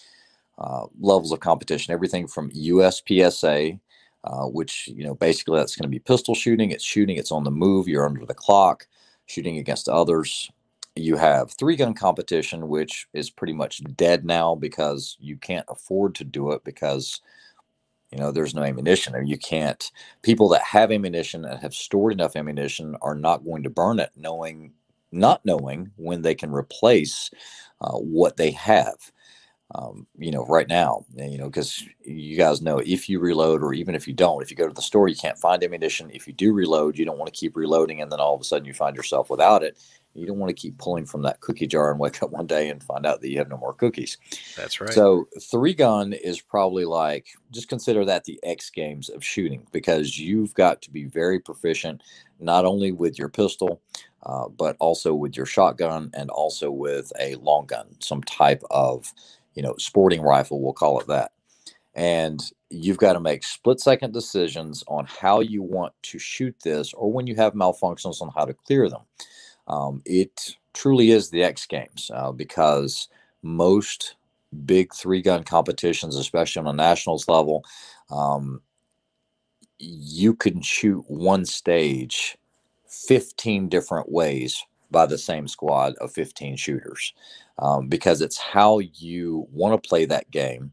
[0.62, 3.80] uh, levels of competition, everything from USPSA,
[4.24, 6.70] uh, which you know basically that's going to be pistol shooting.
[6.70, 7.18] It's shooting.
[7.18, 7.88] It's on the move.
[7.88, 8.88] You're under the clock,
[9.26, 10.52] shooting against others.
[10.96, 16.14] You have three gun competition, which is pretty much dead now because you can't afford
[16.16, 17.22] to do it because
[18.12, 22.14] you know there's no ammunition or you can't people that have ammunition and have stored
[22.14, 24.72] enough ammunition are not going to burn it knowing
[25.12, 27.30] not knowing when they can replace
[27.82, 28.96] uh, what they have
[29.74, 33.74] um, you know, right now, you know, because you guys know if you reload or
[33.74, 36.12] even if you don't, if you go to the store, you can't find ammunition.
[36.14, 38.44] If you do reload, you don't want to keep reloading and then all of a
[38.44, 39.78] sudden you find yourself without it.
[40.14, 42.70] You don't want to keep pulling from that cookie jar and wake up one day
[42.70, 44.18] and find out that you have no more cookies.
[44.58, 44.92] That's right.
[44.92, 50.20] So, three gun is probably like, just consider that the X games of shooting because
[50.20, 52.02] you've got to be very proficient,
[52.40, 53.82] not only with your pistol,
[54.24, 59.14] uh, but also with your shotgun and also with a long gun, some type of
[59.54, 61.32] you know, sporting rifle, we'll call it that.
[61.94, 66.94] And you've got to make split second decisions on how you want to shoot this
[66.94, 69.02] or when you have malfunctions on how to clear them.
[69.72, 73.08] Um, it truly is the X Games uh, because
[73.42, 74.16] most
[74.66, 77.64] big three gun competitions, especially on a nationals level,
[78.10, 78.62] um,
[79.80, 82.38] you can shoot one stage
[82.88, 87.14] 15 different ways by the same squad of 15 shooters
[87.58, 90.72] um, because it's how you want to play that game.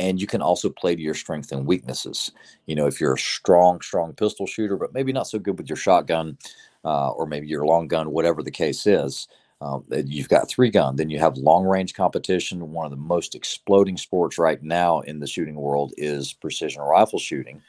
[0.00, 2.32] And you can also play to your strengths and weaknesses.
[2.64, 5.68] You know, if you're a strong, strong pistol shooter, but maybe not so good with
[5.68, 6.38] your shotgun
[6.84, 9.28] uh, or maybe your long gun, whatever the case is,
[9.62, 10.96] um, you've got three gun.
[10.96, 12.72] Then you have long range competition.
[12.72, 17.18] One of the most exploding sports right now in the shooting world is precision rifle
[17.18, 17.60] shooting.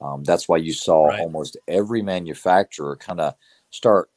[0.00, 1.20] Um, that's why you saw right.
[1.20, 3.34] almost every manufacturer kind of
[3.70, 4.10] start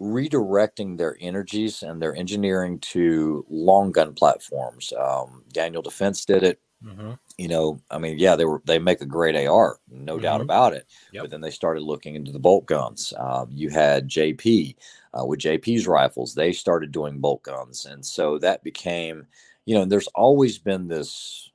[0.00, 4.92] redirecting their energies and their engineering to long gun platforms.
[4.98, 6.60] Um, Daniel Defense did it.
[6.84, 7.12] Mm-hmm.
[7.38, 10.22] You know, I mean, yeah, they were they make a great AR, no mm-hmm.
[10.22, 10.86] doubt about it.
[11.12, 11.24] Yep.
[11.24, 13.12] But then they started looking into the bolt guns.
[13.16, 14.76] Uh, you had JP
[15.18, 19.26] uh, with JP's rifles; they started doing bolt guns, and so that became,
[19.64, 21.50] you know, there's always been this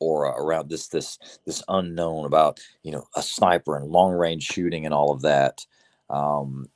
[0.00, 4.84] aura around this this this unknown about you know a sniper and long range shooting
[4.84, 5.64] and all of that.
[6.10, 6.68] Um,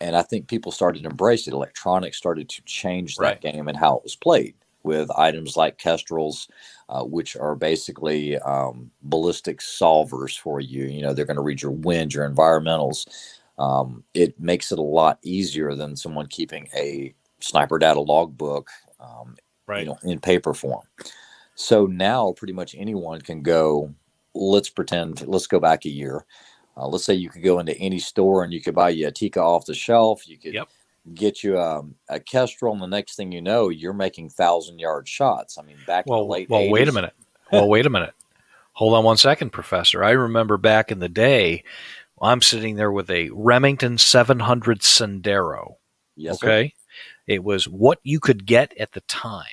[0.00, 1.54] and I think people started to embrace it.
[1.54, 3.40] Electronics started to change that right.
[3.40, 6.48] game and how it was played with items like Kestrels,
[6.88, 10.84] uh, which are basically um, ballistic solvers for you.
[10.84, 13.06] You know, they're going to read your wind, your environmentals.
[13.58, 18.68] Um, it makes it a lot easier than someone keeping a sniper data logbook,
[19.00, 19.80] um, right.
[19.80, 20.86] you know, in paper form.
[21.54, 23.94] So now, pretty much anyone can go.
[24.34, 25.26] Let's pretend.
[25.26, 26.24] Let's go back a year
[26.76, 29.10] uh, let's say you could go into any store and you could buy you a
[29.10, 30.28] Tikka off the shelf.
[30.28, 30.68] You could yep.
[31.14, 34.78] Get you a, um, a Kestrel, and the next thing you know, you're making thousand
[34.78, 35.58] yard shots.
[35.58, 37.14] I mean, back well, in the late well, 80s, wait a minute.
[37.50, 38.14] Well, wait a minute.
[38.74, 40.02] Hold on one second, Professor.
[40.02, 41.64] I remember back in the day,
[42.20, 45.76] I'm sitting there with a Remington 700 Sendero.
[46.16, 46.42] Yes.
[46.42, 46.68] Okay.
[46.68, 46.92] Sir.
[47.26, 49.44] It was what you could get at the time.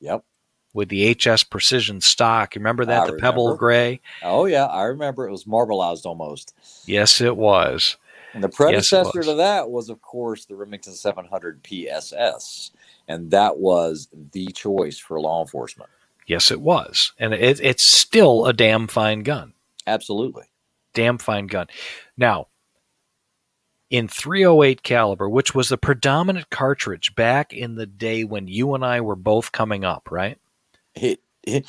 [0.00, 0.24] Yep
[0.72, 2.54] with the HS Precision stock.
[2.54, 3.02] You remember that?
[3.02, 3.20] I the remember.
[3.20, 4.00] pebble gray?
[4.22, 4.66] Oh, yeah.
[4.66, 6.54] I remember it was marbleized almost.
[6.86, 7.96] Yes, it was.
[8.32, 12.70] And the predecessor yes, to that was, of course, the Remington 700 PSS.
[13.08, 15.90] And that was the choice for law enforcement.
[16.26, 17.12] Yes, it was.
[17.18, 19.52] And it, it's still a damn fine gun.
[19.86, 20.44] Absolutely.
[20.94, 21.66] damn fine gun.
[22.16, 22.46] Now,
[23.90, 28.84] in 308 caliber, which was the predominant cartridge back in the day when you and
[28.84, 30.38] I were both coming up, right?
[30.94, 31.66] It it,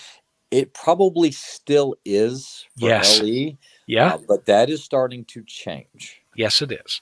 [0.51, 3.19] it probably still is for Yes.
[3.21, 4.13] LE, Yeah.
[4.15, 6.20] uh, but that is starting to change.
[6.35, 7.01] Yes, it is.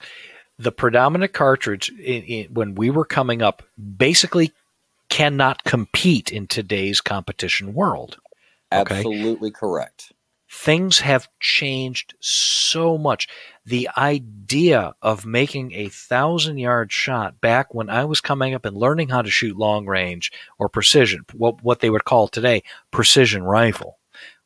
[0.58, 3.64] The predominant cartridge in, in, when we were coming up
[3.98, 4.52] basically
[5.10, 8.18] cannot compete in today's competition world.
[8.72, 8.98] Okay.
[8.98, 10.12] Absolutely correct.
[10.52, 13.28] Things have changed so much.
[13.66, 18.76] The idea of making a thousand yard shot back when I was coming up and
[18.76, 23.44] learning how to shoot long range or precision, what, what they would call today precision
[23.44, 24.00] rifle,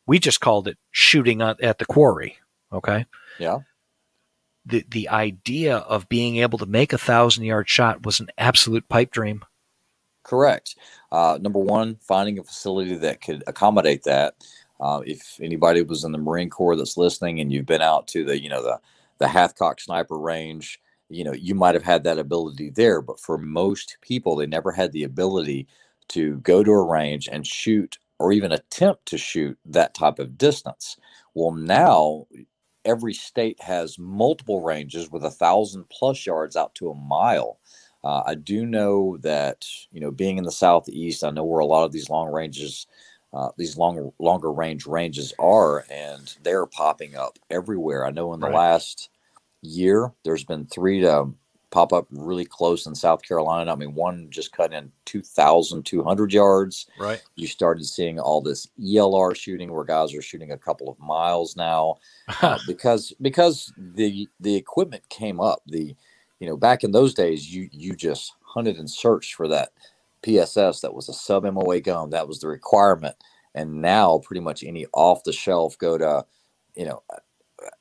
[0.06, 2.38] we just called it shooting at at the quarry.
[2.72, 3.06] Okay.
[3.40, 3.60] Yeah.
[4.66, 8.88] The the idea of being able to make a thousand yard shot was an absolute
[8.90, 9.44] pipe dream.
[10.24, 10.76] Correct.
[11.12, 14.36] Uh, number one, finding a facility that could accommodate that.
[14.80, 18.24] Uh, if anybody was in the Marine Corps that's listening, and you've been out to
[18.26, 18.80] the, you know, the
[19.20, 23.02] the Hathcock sniper range, you know, you might have had that ability there.
[23.02, 25.68] But for most people, they never had the ability
[26.10, 30.38] to go to a range and shoot, or even attempt to shoot that type of
[30.38, 30.98] distance.
[31.34, 32.28] Well, now
[32.86, 37.60] every state has multiple ranges with a thousand plus yards out to a mile.
[38.04, 41.66] Uh, I do know that you know, being in the southeast, I know where a
[41.66, 42.88] lot of these long ranges,
[43.34, 48.06] uh, these long longer range ranges are, and they're popping up everywhere.
[48.06, 48.50] I know in the Right.
[48.50, 49.10] last
[49.62, 51.30] year, there's been three to
[51.74, 53.74] pop up really close in South Carolina.
[53.74, 56.86] I mean, one just cut in 2,200 yards.
[57.00, 57.22] Right.
[57.36, 61.58] You started seeing all this ELR shooting where guys are shooting a couple of miles
[61.58, 61.96] now
[62.44, 65.64] uh, because because the the equipment came up.
[65.66, 65.96] The
[66.40, 69.70] you know back in those days, you you just hunted and searched for that
[70.22, 72.12] PSS that was a sub MOA gun.
[72.12, 73.16] That was the requirement.
[73.56, 76.24] And now, pretty much any off the shelf, go to
[76.76, 77.18] you know uh,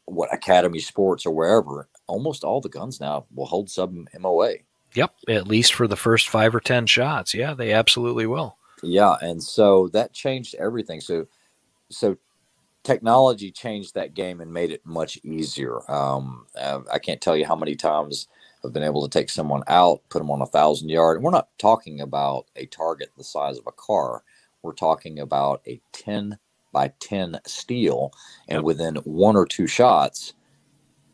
[0.07, 1.89] what Academy Sports or wherever.
[2.13, 4.55] Almost all the guns now will hold sub MOA.
[4.95, 5.15] yep.
[5.29, 7.35] At least for the first five or ten shots.
[7.35, 8.59] Yeah, they absolutely will.
[8.83, 11.01] Yeah, and so that changed everything.
[11.01, 11.27] So,
[11.91, 12.19] so
[12.85, 15.91] technology changed that game and made it much easier.
[15.91, 18.29] Um, uh, I can't tell you how many times
[18.65, 21.17] I've been able to take someone out, put them on a thousand yard.
[21.19, 24.25] And we're not talking about a target the size of a car.
[24.63, 26.39] We're talking about a ten
[26.73, 28.13] by ten steel,
[28.49, 28.65] and Yep.
[28.65, 30.35] within one or two shots,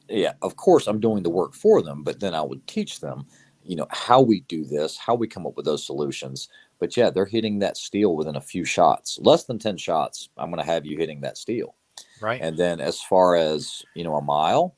[0.08, 3.26] yeah, of course I'm doing the work for them, but then I would teach them,
[3.64, 6.48] you know, how we do this, how we come up with those solutions.
[6.78, 10.28] But yeah, they're hitting that steel within a few shots, less than 10 shots.
[10.36, 11.74] I'm going to have you hitting that steel.
[12.20, 12.40] Right.
[12.40, 14.76] And then as far as, you know, a mile,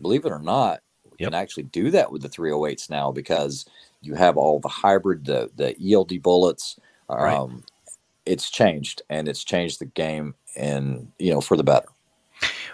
[0.00, 1.32] believe it or not, you Yep.
[1.32, 3.66] can actually do that with the 308s now because
[4.00, 6.78] you have all the hybrid, the, the ELD bullets.
[7.08, 7.62] Um, Right.
[8.26, 11.88] It's changed and it's changed the game and, you know, for the better.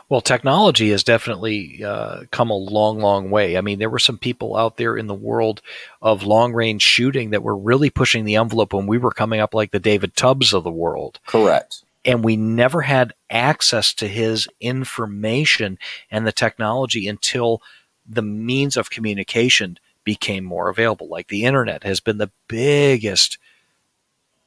[0.08, 3.56] Well, technology has definitely uh, come a long, long way.
[3.56, 5.62] I mean, there were some people out there in the world
[6.02, 9.54] of long range shooting that were really pushing the envelope when we were coming up,
[9.54, 11.20] like the David Tubbs of the world.
[11.26, 11.84] Correct.
[12.04, 15.78] and we never had access to his information
[16.10, 17.62] and the technology until
[18.06, 21.08] the means of communication became more available.
[21.08, 23.38] Like the internet has been the biggest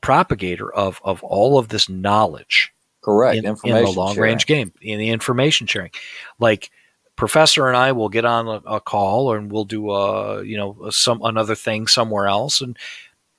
[0.01, 2.71] propagator of, of all of this knowledge
[3.07, 3.37] Correct.
[3.37, 4.31] in, in the long sharing.
[4.31, 5.91] range game, in the information sharing.
[6.39, 6.71] Like
[7.15, 10.89] Professor and I will get on a, a call and we'll do a you know
[10.89, 12.77] some another thing somewhere else, and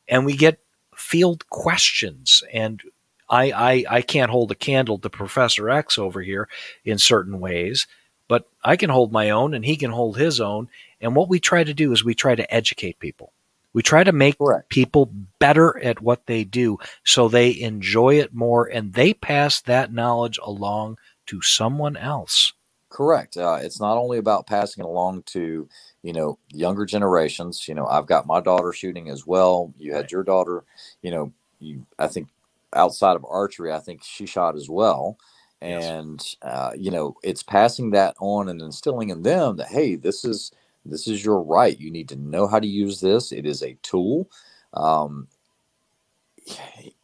[0.08, 0.60] and we get
[0.96, 2.82] field questions and.
[3.30, 6.48] I, I, I can't hold a candle to Professor X over here
[6.82, 7.86] in certain ways,
[8.26, 10.70] but I can hold my own and he can hold his own.
[10.98, 13.34] And what we try to do is we try to educate people.
[13.74, 14.68] We try to make Correct.
[14.68, 19.92] people better at what they do so they enjoy it more and they pass that
[19.92, 22.52] knowledge along to someone else.
[22.90, 23.36] Correct.
[23.36, 25.68] Uh, it's not only about passing it along to,
[26.02, 27.68] you know, younger generations.
[27.68, 29.74] You know, I've got my daughter shooting as well.
[29.78, 30.12] You had Right.
[30.12, 30.64] your daughter.
[31.02, 31.86] You know, you.
[31.98, 32.28] I think
[32.74, 35.18] outside of archery, I think she shot as well.
[35.66, 35.92] Yes.
[35.92, 40.24] And uh, you know, it's passing that on and instilling in them that hey, this
[40.24, 40.50] is
[40.84, 41.78] this is your right.
[41.78, 43.32] You need to know how to use this.
[43.32, 44.30] It is a tool.
[44.74, 45.28] Um,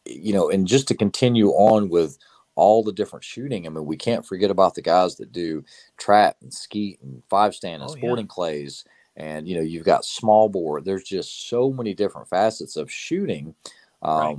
[0.05, 2.17] you know, and just to continue on with
[2.55, 3.65] all the different shooting.
[3.65, 5.63] I mean, we can't forget about the guys that do
[5.97, 7.99] trap and skeet and five stand and Oh, yeah.
[7.99, 8.85] sporting clays.
[9.17, 10.81] And you know, you've got small bore.
[10.81, 13.55] There's just so many different facets of shooting.
[14.01, 14.37] Um, Right.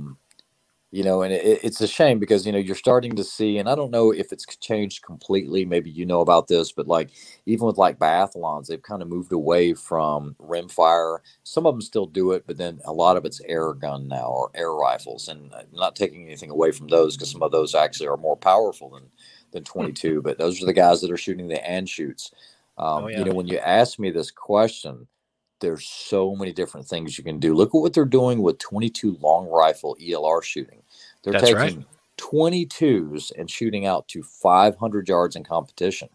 [0.97, 3.69] You know, and it, it's a shame because you know you're starting to see, and
[3.69, 5.65] I don't know if it's changed completely.
[5.65, 7.11] Maybe you know about this, but like
[7.45, 11.19] even with like biathlons, they've kind of moved away from rimfire.
[11.43, 14.27] Some of them still do it, but then a lot of it's air gun now
[14.29, 15.27] or air rifles.
[15.27, 18.37] And I'm not taking anything away from those because some of those actually are more
[18.37, 19.11] powerful than
[19.51, 22.33] than 22, but those are the guys that are shooting the Anschutz.
[22.77, 23.19] Um, Oh, yeah.
[23.19, 25.07] You know, when you ask me this question,
[25.59, 27.55] there's so many different things you can do.
[27.55, 30.81] Look at what they're doing with 22 long rifle ELR shooting.
[31.27, 31.69] They're That's right.
[31.71, 31.85] taking
[32.19, 36.07] 22s and shooting out to 500 yards in competition.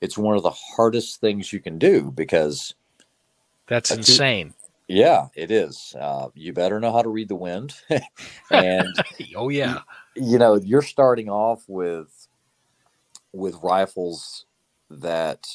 [0.00, 2.74] It's one of the hardest things you can do because
[3.66, 4.54] That's insane.
[4.88, 5.94] yeah, it is.
[6.00, 7.74] Uh, you better know how to read the wind.
[8.50, 8.88] and
[9.36, 9.80] Oh yeah.
[10.14, 12.28] you know, you're starting off with
[13.34, 14.46] with rifles
[14.88, 15.46] that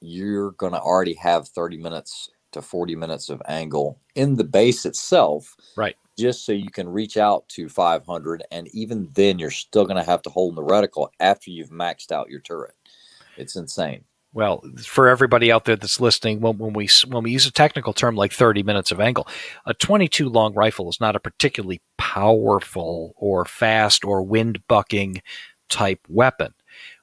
[0.00, 4.84] you're going to already have 30 minutes to 40 minutes of angle in the base
[4.84, 5.54] itself.
[5.76, 5.96] Right.
[6.18, 10.02] Just so you can reach out to 500 and even then you're still going to
[10.02, 12.74] have to hold in the reticle after you've maxed out your turret.
[13.36, 14.04] It's insane.
[14.34, 17.94] Well, for everybody out there that's listening, when, when we when we use a technical
[17.94, 19.26] term like 30 minutes of angle,
[19.64, 25.22] a 22 long rifle is not a particularly powerful or fast or wind bucking
[25.70, 26.52] type weapon.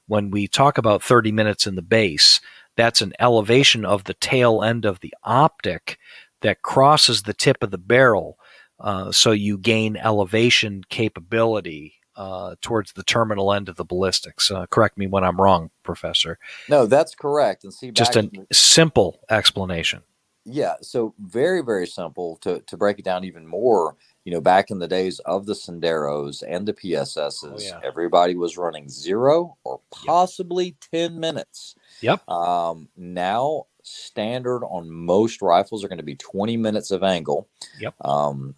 [0.06, 2.40] When we talk about 30 minutes in the base,
[2.76, 5.98] that's an elevation of the tail end of the optic
[6.42, 8.38] that crosses the tip of the barrel,
[8.80, 14.50] uh, so you gain elevation capability uh, towards the terminal end of the ballistics.
[14.50, 17.64] Uh, correct me when I'm wrong, Professor No, that's correct.
[17.64, 20.02] And see, just a simple explanation.
[20.48, 23.96] Yeah, so very very simple to to break it down even more.
[24.24, 27.80] You know, back in the days of the Senderos and the PSSs, Oh, yeah.
[27.84, 31.74] everybody was running zero or possibly ten minutes.
[32.00, 32.28] Yep.
[32.30, 37.48] Um, now standard on most rifles are going to be twenty minutes of angle.
[37.80, 37.94] Yep.
[38.04, 38.54] Um,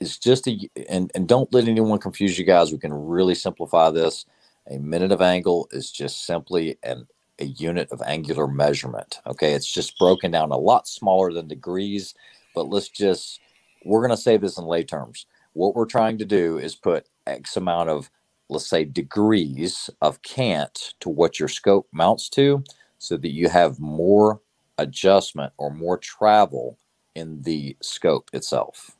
[0.00, 0.58] it's just a
[0.88, 2.72] and and don't let anyone confuse you guys.
[2.72, 4.26] We can really simplify this.
[4.70, 7.06] A minute of angle is just simply an
[7.40, 9.20] a unit of angular measurement.
[9.26, 12.14] Okay, it's just broken down a lot smaller than degrees,
[12.54, 13.40] but let's just
[13.84, 15.26] we're going to say this in lay terms.
[15.52, 18.10] What we're trying to do is put X amount of
[18.48, 22.62] let's say degrees of cant to what your scope mounts to
[22.98, 24.40] so that you have more
[24.78, 26.78] adjustment or more travel
[27.14, 28.97] in the scope itself.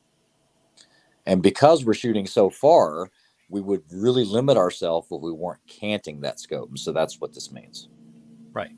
[1.29, 3.11] And because we're shooting so far,
[3.51, 6.79] we would really limit ourselves if we weren't canting that scope.
[6.79, 7.89] So that's what this means.
[8.55, 8.73] Right.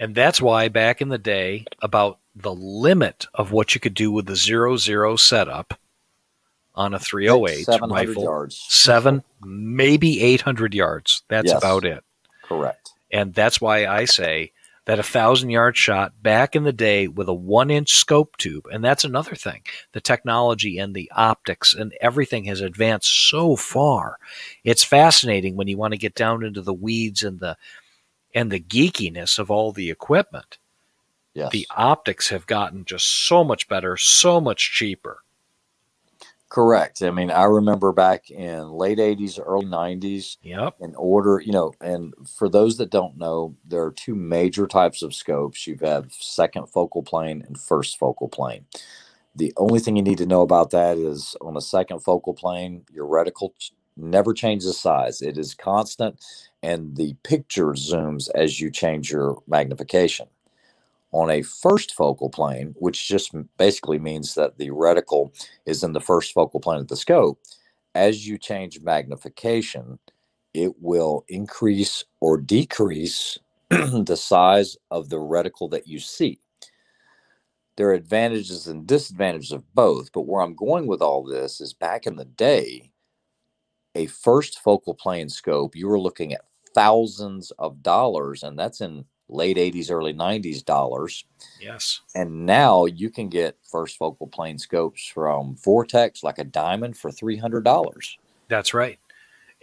[0.00, 4.10] And that's why back in the day, about the limit of what you could do
[4.10, 5.78] with the zero zero setup
[6.74, 8.64] on a 308 700 rifle, yards.
[8.68, 11.22] seven, maybe 800 yards.
[11.28, 11.58] That's Yes.
[11.58, 12.02] about it.
[12.42, 12.90] Correct.
[13.12, 14.50] And that's why I say
[14.84, 18.66] that a thousand yard shot back in the day with a one inch scope tube,
[18.72, 19.62] and that's another thing.
[19.92, 24.18] The technology and the optics and everything has advanced so far.
[24.64, 27.56] It's fascinating when you want to get down into the weeds and the
[28.34, 30.58] and the geekiness of all the equipment.
[31.34, 31.52] Yes.
[31.52, 35.22] The optics have gotten just so much better, so much cheaper.
[36.52, 37.02] Correct.
[37.02, 40.76] I mean, I remember back in late 80s, early 90s, Yep.
[40.80, 45.02] in order, you know, and for those that don't know, there are two major types
[45.02, 45.66] of scopes.
[45.66, 48.66] You have second focal plane and first focal plane.
[49.36, 52.84] The only thing you need to know about that is on a second focal plane,
[52.92, 53.52] your reticle
[53.96, 55.22] never changes size.
[55.22, 56.20] It is constant
[56.62, 60.28] and the picture zooms as you change your magnification.
[61.12, 65.30] On a first focal plane, which just basically means that the reticle
[65.66, 67.38] is in the first focal plane of the scope,
[67.94, 69.98] as you change magnification,
[70.54, 73.38] it will increase or decrease
[73.70, 76.40] the size of the reticle that you see.
[77.76, 81.72] There are advantages and disadvantages of both, but where I'm going with all this is
[81.72, 82.92] back in the day,
[83.94, 86.44] a first focal plane scope, you were looking at
[86.74, 91.24] thousands of dollars, and that's in late 80s, early 90s dollars.
[91.60, 92.00] Yes.
[92.14, 97.10] And now you can get first focal plane scopes from Vortex, like a diamond, for
[97.10, 98.16] $300.
[98.48, 98.98] That's right.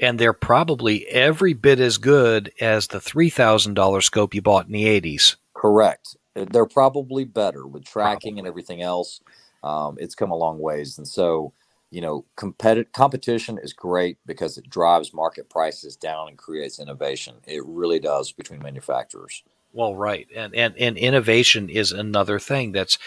[0.02, 4.86] And they're probably every bit as good as the $3,000 scope you bought in the
[4.86, 5.36] 80s.
[5.54, 6.16] Correct.
[6.34, 9.20] They're probably better with tracking and everything else.
[9.62, 11.52] Um, it's come a long ways, and so
[11.92, 17.36] you know, competitive competition is great because it drives market prices down and creates innovation.
[17.48, 19.44] It really does between manufacturers.
[19.72, 20.28] Well, right.
[20.36, 22.72] And, and, and innovation is another thing.
[22.72, 22.98] That's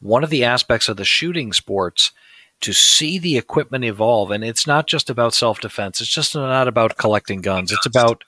[0.00, 2.12] one of the aspects of the shooting sports
[2.60, 4.30] to see the equipment evolve.
[4.30, 6.00] And it's not just about self defense.
[6.00, 7.72] It's just not about collecting guns.
[7.72, 8.24] It's about,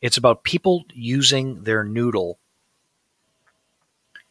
[0.00, 2.38] it's about people using their noodle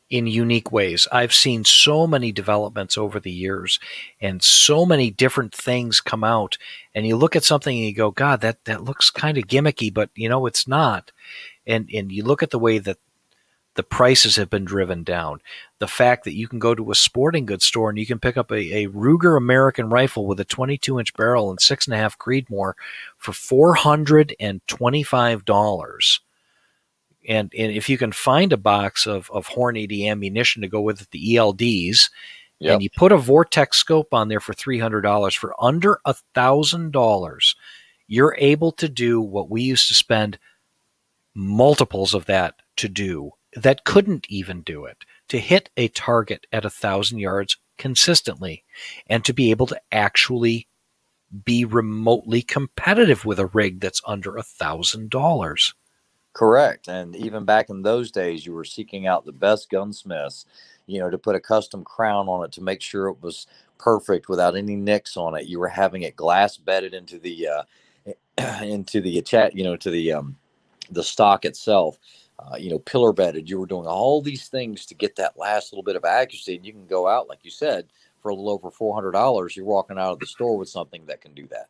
[0.10, 1.08] in unique ways.
[1.12, 3.80] I've seen so many developments over the years
[4.20, 6.58] and so many different things come out.
[6.96, 9.94] And you look at something and you go, God, that, that looks kind of gimmicky,
[9.94, 11.12] but you know, it's not.
[11.70, 12.98] And, and you look at the way that
[13.76, 15.40] the prices have been driven down.
[15.78, 18.36] The fact that you can go to a sporting goods store and you can pick
[18.36, 21.98] up a, a Ruger American rifle with a 22 inch barrel and six and a
[21.98, 22.74] half Creedmoor
[23.18, 26.20] for $425.
[27.28, 31.04] And, and if you can find a box of, of Hornady ammunition to go with
[31.04, 32.10] it, the ELDs,
[32.62, 32.74] Yep.
[32.74, 37.56] and you put a vortex scope on there for $300 for under a thousand dollars
[38.10, 40.38] you're able to do what we used to spend
[41.36, 44.98] multiples of that to do that couldn't even do it.
[45.30, 48.64] To hit a target at a thousand yards consistently
[49.08, 50.68] and to be able to actually
[51.46, 55.74] be remotely competitive with a rig that's under a thousand dollars.
[56.34, 56.88] Correct.
[56.88, 60.46] And even back in those days you were seeking out the best gunsmiths
[60.90, 63.46] you know to put a custom crown on it to make sure it was
[63.78, 65.48] perfect without any nicks on it.
[65.48, 67.64] You were having it glass bedded into the uh,
[68.64, 70.38] into the chat, you know, to the um,
[70.92, 71.98] the stock itself.
[72.40, 73.50] Uh, you know, pillar bedded.
[73.50, 76.66] You were doing all these things to get that last little bit of accuracy, and
[76.66, 77.88] you can go out, like you said,
[78.22, 79.56] for a little over four hundred dollars.
[79.56, 81.68] You're walking out of the store with something that can do that.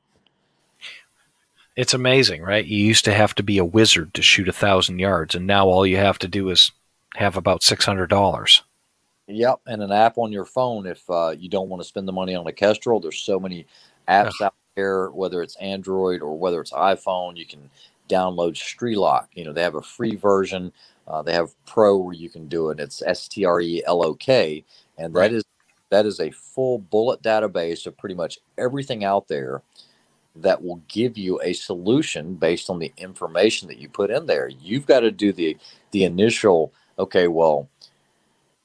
[1.76, 2.66] It's amazing, right?
[2.66, 5.68] You used to have to be a wizard to shoot a thousand yards, and now
[5.68, 6.72] all you have to do is
[7.16, 8.64] have about six hundred dollars.
[9.28, 12.12] Yep, and an app on your phone if uh, you don't want to spend the
[12.12, 13.00] money on a Kestrel.
[13.00, 13.66] There's so many
[14.08, 17.38] apps out there, whether it's Android or whether it's iPhone.
[17.38, 17.70] You can
[18.10, 19.28] download Strelok.
[19.34, 20.74] You know, they have a free version.
[21.08, 22.80] Uh, they have Pro where you can do it.
[22.80, 24.66] It's S T R E L O K,
[24.98, 25.34] and that right.
[25.34, 25.44] is
[25.90, 29.64] that is a full bullet database of pretty much everything out there
[30.36, 34.48] that will give you a solution based on the information that you put in there.
[34.48, 35.58] You've got to do the
[35.92, 36.74] the initial.
[36.98, 37.70] Okay, well,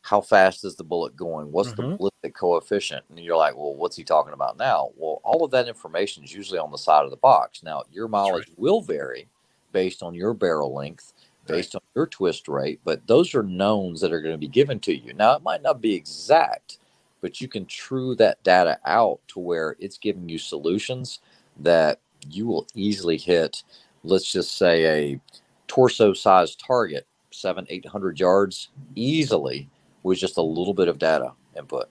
[0.04, 1.50] how fast is the bullet going?
[1.50, 1.92] What's mm-hmm.
[1.92, 3.06] the ballistic coefficient?
[3.08, 4.90] And you're like, well, what's he talking about now?
[4.96, 7.62] Well, all of that information is usually on the side of the box.
[7.62, 8.58] Now, your mileage right.
[8.58, 9.28] will vary
[9.72, 11.14] based on your barrel length,
[11.46, 11.80] based right.
[11.80, 14.94] on your twist rate, but those are knowns that are going to be given to
[14.94, 15.14] you.
[15.14, 16.76] Now, it might not be exact,
[17.22, 21.20] but you can true that data out to where it's giving you solutions
[21.60, 21.98] that
[22.28, 23.62] you will easily hit,
[24.02, 25.20] let's just say, a
[25.66, 29.70] torso sized target, seven, 800 yards easily
[30.04, 31.88] with just a little bit of data input.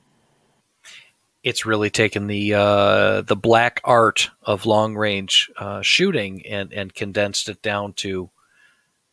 [1.43, 6.93] It's really taken the uh, the black art of long range uh, shooting and and
[6.93, 8.29] condensed it down to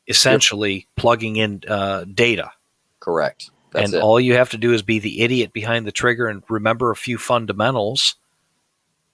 [0.07, 0.85] essentially yep.
[0.95, 2.53] plugging in uh, data.
[3.01, 3.51] Correct.
[3.73, 4.03] That's and it.
[4.03, 6.97] all you have to do is be the idiot behind the trigger and remember a
[6.97, 8.15] few fundamentals,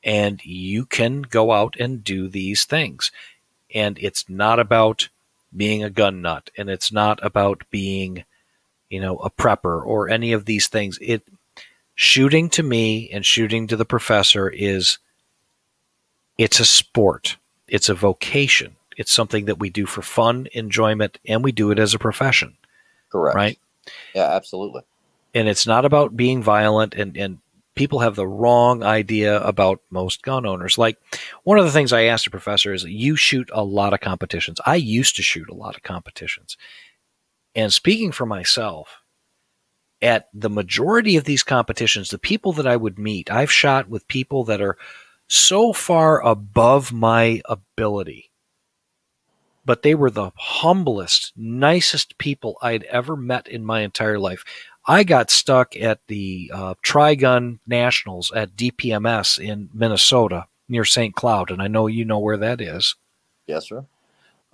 [0.03, 3.13] and you can go out and do these things.
[3.75, 5.09] And it's not about
[5.55, 8.25] being a gun nut, and it's not about being
[8.91, 10.99] you know, a prepper or any of these things.
[11.01, 11.23] It
[11.95, 14.99] shooting to me and shooting to the professor is
[16.39, 17.37] it's a sport.
[17.67, 18.77] It's a vocation.
[18.97, 22.57] It's something that we do for fun, enjoyment, and we do it as a profession.
[23.11, 23.37] Correct.
[23.37, 23.59] Right?
[24.15, 24.83] Yeah, absolutely.
[25.35, 27.39] And it's not about being violent and, and
[27.77, 30.79] people have the wrong idea about most gun owners.
[30.79, 30.99] Like
[31.45, 34.61] one of the things I asked a professor is you shoot a lot of competitions.
[34.67, 36.57] I used to shoot a lot of competitions.
[37.57, 39.01] And speaking for myself,
[40.03, 44.07] at the majority of these competitions, the people that I would meet, I've shot with
[44.09, 44.77] people that are
[45.27, 48.31] so far above my ability.
[49.65, 54.45] But they were the humblest, nicest people I'd ever met in my entire life.
[54.87, 61.15] I got stuck at the uh, Trigun Nationals at DPMS in Minnesota near St.
[61.15, 62.95] Cloud, and I know you know where that is.
[63.47, 63.87] Yes, sir.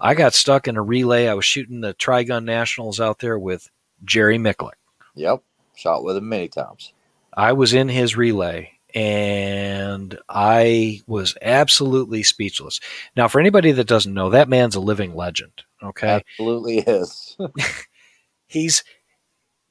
[0.02, 1.28] I got stuck in a relay.
[1.28, 3.70] I was shooting the Trigun Nationals out there with
[4.04, 4.72] Jerry Miculek.
[5.14, 5.44] Yep,
[5.76, 6.92] shot with him many times.
[7.32, 12.80] I was in his relay and I was absolutely speechless.
[13.16, 15.62] Now, for anybody that doesn't know, that man's a living legend.
[15.80, 17.36] Okay, absolutely is.
[18.48, 18.82] he's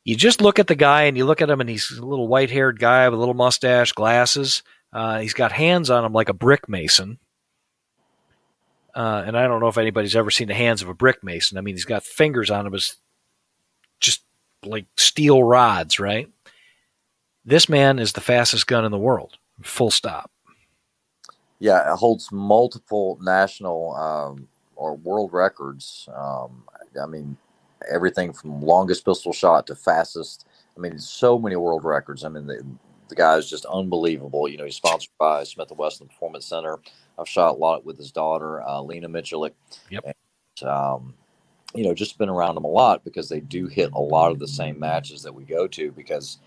[0.06, 2.30] you just look at the guy and you look at him and he's a little
[2.30, 4.64] white haired guy with a little mustache, glasses.
[4.94, 7.20] Uh, he's got hands on him like a brick mason.
[8.94, 11.58] Uh, and I don't know if anybody's ever seen the hands of a brick mason.
[11.58, 12.96] I mean, he's got fingers on him as
[14.00, 14.24] just
[14.66, 16.30] like steel rods, right?
[17.46, 19.38] This man is the fastest gun in the world.
[19.64, 20.32] Full stop.
[21.60, 26.10] Yeah, it holds multiple national um, or world records.
[26.16, 26.64] Um,
[27.02, 27.38] I mean,
[27.90, 30.48] everything from longest pistol shot to fastest.
[30.76, 32.24] I mean, so many world records.
[32.24, 32.66] I mean, the,
[33.12, 34.48] the guy is just unbelievable.
[34.48, 36.80] You know, he's sponsored by Smith & Wesson Performance Center.
[37.20, 39.52] I've shot a lot with his daughter, uh, Lena Miculek.
[39.90, 40.06] Yep.
[40.06, 41.14] And, um,
[41.76, 44.40] you know, just been around them a lot because they do hit a lot of
[44.40, 45.92] the same matches that we go to.
[45.92, 46.38] Because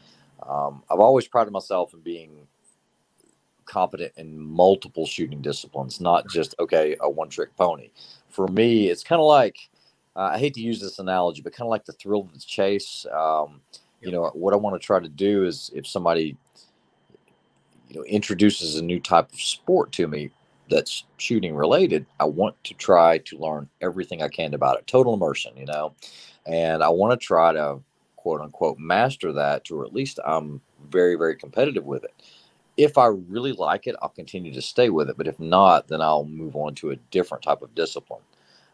[0.49, 2.47] um, I've always prided myself in being
[3.67, 7.91] competent in multiple shooting disciplines, not just okay a one trick pony.
[8.31, 9.59] For me, it's kind of like
[10.17, 12.41] uh, I hate to use this analogy, but kind of like the thrill of the
[12.41, 13.05] chase.
[13.13, 13.61] Um,
[14.01, 16.37] you know, what I want to try to do is if somebody,
[17.95, 20.31] you know, introduces a new type of sport to me
[20.69, 24.87] that's shooting related, I want to try to learn everything I can about it.
[24.87, 25.95] Total immersion, you know,
[26.47, 27.79] and I want to try to
[28.17, 32.15] quote unquote master that to, or at least I'm very, very competitive with it.
[32.77, 35.17] If I really like it, I'll continue to stay with it.
[35.17, 38.23] But if not, then I'll move on to a different type of discipline.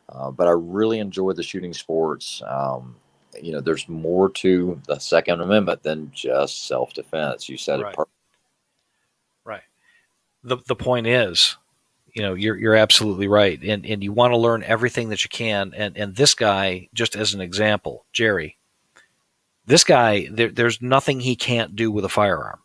[0.08, 2.40] Uh, but I really enjoy the shooting sports.
[2.46, 2.96] Um,
[3.40, 7.48] you know, there's more to the Second Amendment than just self defense.
[7.48, 7.92] You said right.
[7.92, 8.19] it perfect.
[10.42, 11.56] The the point is,
[12.14, 15.30] you know, you're you're absolutely right, and and you want to learn everything that you
[15.30, 15.72] can.
[15.76, 18.56] And and this guy, just as an example, Jerry,
[19.66, 22.60] this guy, there, there's nothing he can't do with a firearm.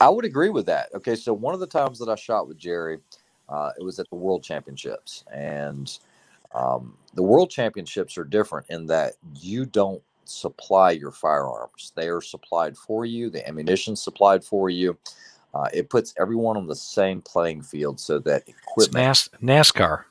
[0.00, 0.88] I would agree with that.
[0.94, 2.98] Okay, so one of the times that I shot with Jerry,
[3.48, 5.96] uh, it was at the World Championships, and
[6.54, 12.20] um, the World Championships are different in that you don't supply your firearms; they are
[12.20, 13.30] supplied for you.
[13.30, 14.98] The ammunition supplied for you.
[15.54, 19.08] Uh, it puts everyone on the same playing field, so that equipment.
[19.10, 20.04] It's NAS- NASCAR.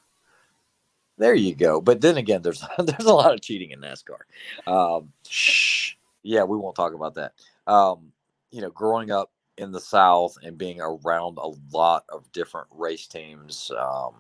[1.17, 1.81] There you go.
[1.81, 4.21] But then again, there's there's a lot of cheating in NASCAR.
[4.67, 5.93] Um, Shh.
[6.23, 7.33] yeah, we won't talk about that.
[7.67, 8.11] Um,
[8.51, 13.07] you know, growing up in the South and being around a lot of different race
[13.07, 13.71] teams.
[13.77, 14.15] Um,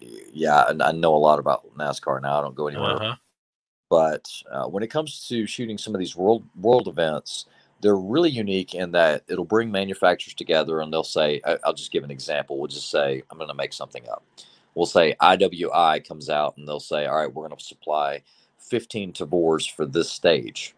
[0.00, 2.38] yeah, and I know a lot about NASCAR now.
[2.38, 3.14] I don't go anywhere, Uh-huh.
[3.90, 7.46] but uh, when it comes to shooting some of these world world events,
[7.82, 11.92] they're really unique in that it'll bring manufacturers together, and they'll say, I- "I'll just
[11.92, 12.58] give an example.
[12.58, 14.24] We'll just say I'm going to make something up.
[14.74, 18.22] We'll say IWI comes out, and they'll say, "All right, we're going to supply
[18.58, 20.74] 15 Tavors for this stage."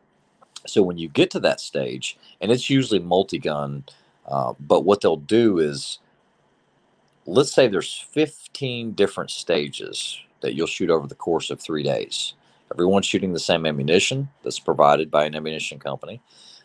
[0.66, 3.84] So when you get to that stage, and it's usually multi-gun,
[4.26, 6.00] uh, but what they'll do is,
[7.26, 12.34] let's say there's 15 different stages that you'll shoot over the course of three days.
[12.72, 16.22] Everyone's shooting the same ammunition that's provided by an ammunition company.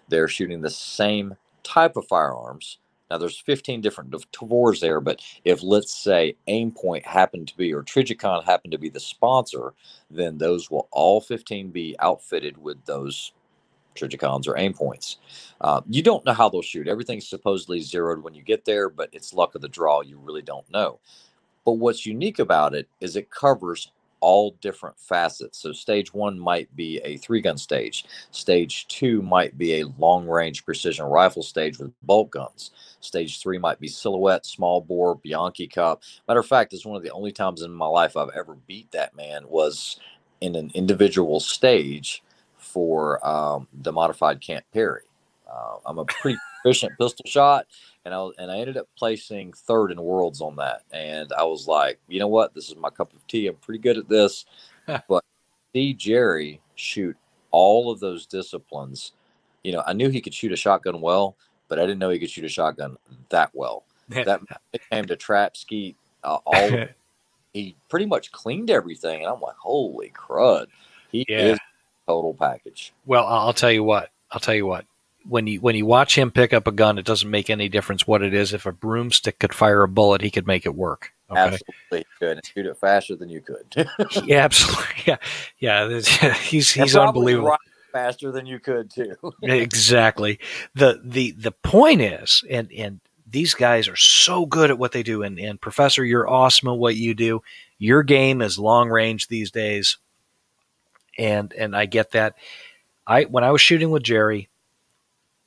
[0.09, 2.79] They're shooting the same type of firearms.
[3.09, 7.83] Now there's 15 different Tavors there, but if let's say Aimpoint happened to be or
[7.83, 9.73] Trijicon happened to be the sponsor,
[10.11, 13.31] then those will all 15 be outfitted with those
[13.95, 15.17] Trijicons or Aimpoints.
[15.61, 16.87] Uh, you don't know how they'll shoot.
[16.87, 20.01] Everything's supposedly zeroed when you get there, but it's luck of the draw.
[20.01, 20.99] You really don't know.
[21.65, 25.59] But what's unique about it is it covers all different facets.
[25.59, 28.05] So stage one might be a three gun stage.
[28.31, 32.71] Stage two might be a long range precision rifle stage with bolt guns.
[32.99, 36.03] Stage three might be silhouette, small bore, Bianchi cup.
[36.27, 38.91] Matter of fact, it's one of the only times in my life I've ever beat
[38.91, 39.99] that man was
[40.41, 42.23] in an individual stage
[42.57, 45.03] for um, the modified Camp Perry.
[45.51, 47.67] Uh, I'm a pretty proficient pistol shot,
[48.07, 50.83] and I and I ended up placing third in worlds on that.
[50.91, 53.47] And I was like, you know what, this is my cup of tea.
[53.47, 54.45] I'm pretty good at this.
[55.09, 55.23] but
[55.73, 57.17] see Jerry shoot
[57.51, 59.11] all of those disciplines.
[59.63, 61.35] You know, I knew he could shoot a shotgun well,
[61.67, 62.95] but I didn't know he could shoot a shotgun
[63.29, 63.83] that well.
[64.09, 64.39] that
[64.89, 66.71] came to trap skeet, uh, all
[67.53, 70.67] he pretty much cleaned everything, and I'm like, holy crud,
[71.11, 71.51] he Yeah.
[71.51, 71.59] is
[72.07, 72.93] total package.
[73.05, 74.11] Well, I'll tell you what.
[74.31, 74.85] I'll tell you what.
[75.27, 78.07] When you when you watch him pick up a gun, it doesn't make any difference
[78.07, 78.53] what it is.
[78.53, 81.13] If a broomstick could fire a bullet, he could make it work.
[81.29, 81.39] Okay.
[81.39, 83.65] Absolutely could shoot it faster than you could.
[84.25, 84.85] yeah, absolutely.
[85.05, 85.17] Yeah,
[85.59, 85.99] yeah.
[86.33, 87.49] He's he's unbelievable.
[87.49, 87.59] right
[87.91, 89.15] faster than you could too.
[89.41, 90.39] exactly.
[90.75, 92.99] the the The point is, and and
[93.29, 95.23] these guys are so good at what they do.
[95.23, 97.41] And and Professor, you're awesome at what you do.
[97.77, 99.97] Your game is long range these days,
[101.17, 102.35] and and I get that.
[103.05, 104.49] I when I was shooting with Jerry,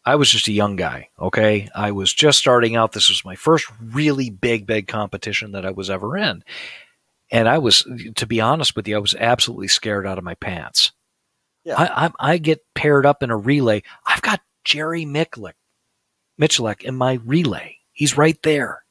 [0.04, 1.08] I was just a young guy.
[1.18, 2.92] Okay, I was just starting out.
[2.92, 6.42] This was my first really big, big competition that I was ever in,
[7.30, 7.86] and I was,
[8.16, 10.92] to be honest with you, I was absolutely scared out of my pants.
[11.64, 11.74] Yeah.
[11.76, 13.82] I, I, I get paired up in a relay.
[14.06, 15.52] I've got Jerry Michlik,
[16.40, 17.76] Michalek in my relay.
[17.92, 18.82] He's right there.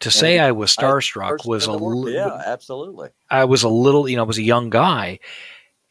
[0.00, 2.04] To say I was starstruck First was in a the world.
[2.04, 3.10] li- yeah, absolutely.
[3.30, 5.18] I was a little, you know, I was a young guy,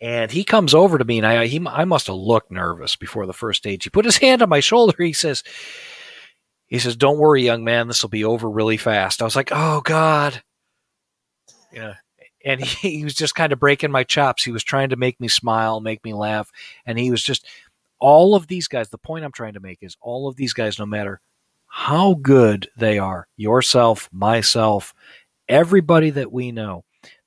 [0.03, 3.25] and he comes over to me, and I he I must have looked nervous before
[3.25, 3.85] the first stage.
[3.85, 5.01] He put his hand on my shoulder.
[5.01, 5.43] He says,
[6.67, 9.49] he says, "Don't worry, young man, this will be over really fast." I was like,
[9.53, 10.43] "Oh God,"
[11.71, 11.95] yeah.
[12.45, 14.43] And he, he was just kind of breaking my chops.
[14.43, 16.51] He was trying to make me smile, make me laugh,
[16.85, 17.47] and he was just
[17.99, 18.89] all of these guys.
[18.89, 21.21] The point I'm trying to make is all of these guys, no matter
[21.67, 24.93] how good they are, yourself, myself,
[25.47, 26.83] everybody that we know,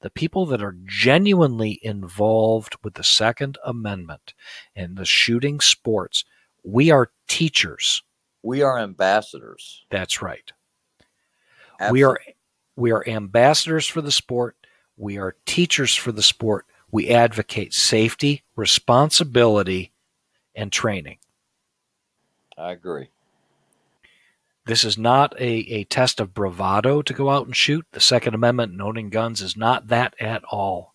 [0.07, 4.35] the people that are genuinely involved with the Second Amendment
[4.77, 6.25] and the shooting sports,
[6.63, 8.05] we are teachers.
[8.45, 9.85] We are ambassadors.
[9.91, 10.53] That's right.
[11.91, 12.21] We are
[12.77, 14.57] We are ambassadors for the sport.
[14.97, 16.67] We are teachers for the sport.
[16.93, 19.91] We advocate safety, responsibility,
[20.55, 21.19] and training.
[22.57, 23.09] I agree.
[24.67, 27.87] This is not a, a test of bravado to go out and shoot.
[27.93, 30.95] The Second Amendment and owning guns is not that at all.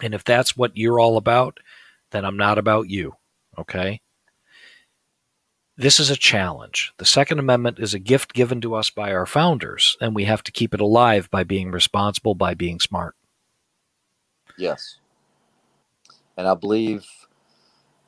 [0.00, 1.58] And if that's what you're all about,
[2.12, 3.14] then I'm not about you.
[3.58, 4.00] Okay?
[5.76, 6.92] This is a challenge.
[6.98, 10.42] The Second Amendment is a gift given to us by our founders, and we have
[10.44, 13.16] to keep it alive by being responsible, by being smart.
[14.56, 14.98] Yes.
[16.36, 17.06] And I believe,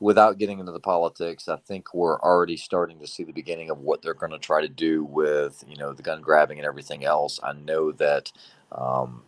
[0.03, 3.79] without getting into the politics, I think we're already starting to see the beginning of
[3.79, 7.05] what they're going to try to do with, you know, the gun grabbing and everything
[7.05, 7.39] else.
[7.43, 8.31] I know that
[8.71, 9.23] um,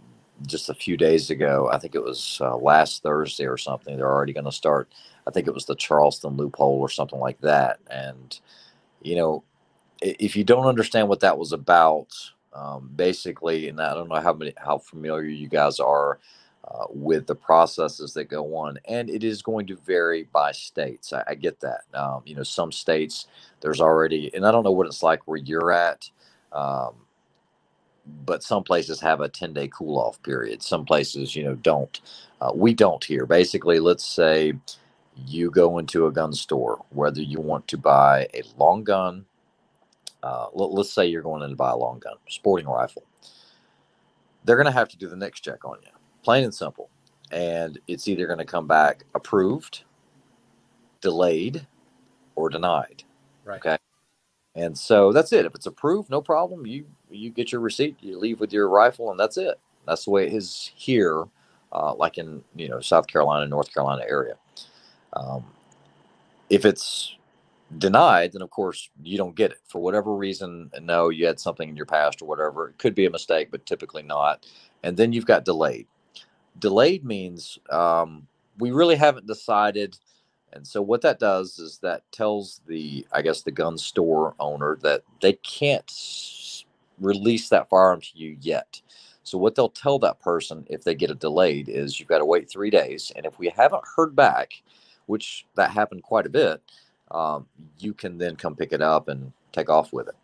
[0.46, 4.12] just a few days ago, I think it was uh, last Thursday or something, they're
[4.12, 4.90] already going to start
[5.28, 7.80] I think it was the Charleston loophole or something like that.
[7.90, 8.40] And,
[9.02, 9.44] you know,
[10.02, 12.10] if you don't understand what that was about,
[12.54, 16.20] um, basically, and I don't know how many, how familiar you guys are
[16.68, 21.14] uh, with the processes that go on, and it is going to vary by states.
[21.14, 21.82] I, I get that.
[21.94, 23.28] Um, you know, some states
[23.62, 26.10] there's already, and I don't know what it's like where you're at.
[26.52, 26.96] Um,
[28.26, 30.62] but some places have a 10 day cool off period.
[30.62, 32.00] Some places, you know, don't.
[32.40, 33.26] Uh, we don't here.
[33.26, 34.54] Basically, let's say
[35.26, 39.26] you go into a gun store, whether you want to buy a long gun,
[40.24, 43.04] uh, let, us say you're going in to buy a long gun, sporting rifle,
[44.44, 45.90] they're going to have to do the NICS check on you,
[46.26, 46.90] plain and simple.
[47.32, 49.84] And it's either going to come back approved,
[51.02, 51.66] delayed,
[52.36, 53.04] or denied.
[53.46, 53.60] Right.
[53.60, 53.78] Okay.
[54.56, 55.46] And so that's it.
[55.46, 56.66] If it's approved, no problem.
[56.66, 59.60] You you get your receipt, you leave with your rifle, and that's it.
[59.86, 61.26] That's the way it is here,
[61.72, 64.36] uh, like in you know South Carolina, North Carolina area.
[65.14, 65.46] Um,
[66.50, 67.16] if it's
[67.78, 70.72] denied, then of course you don't get it for whatever reason.
[70.82, 72.70] No, you had something in your past or whatever.
[72.70, 74.46] It could be a mistake, but typically not.
[74.84, 75.88] And then you've got delayed.
[76.60, 78.28] Delayed means um,
[78.58, 79.98] we really haven't decided.
[80.54, 84.78] And so what that does is that tells the, I guess, the gun store owner
[84.82, 85.92] that they can't
[87.00, 88.82] release that firearm to you yet.
[89.24, 92.26] So what they'll tell that person if they get it delayed is you've got to
[92.26, 93.12] wait three days.
[93.16, 94.62] And if we haven't heard back,
[95.08, 96.62] which that happened quite a bit,
[97.12, 97.48] um,
[97.80, 100.16] you can then come pick it up and take off with it.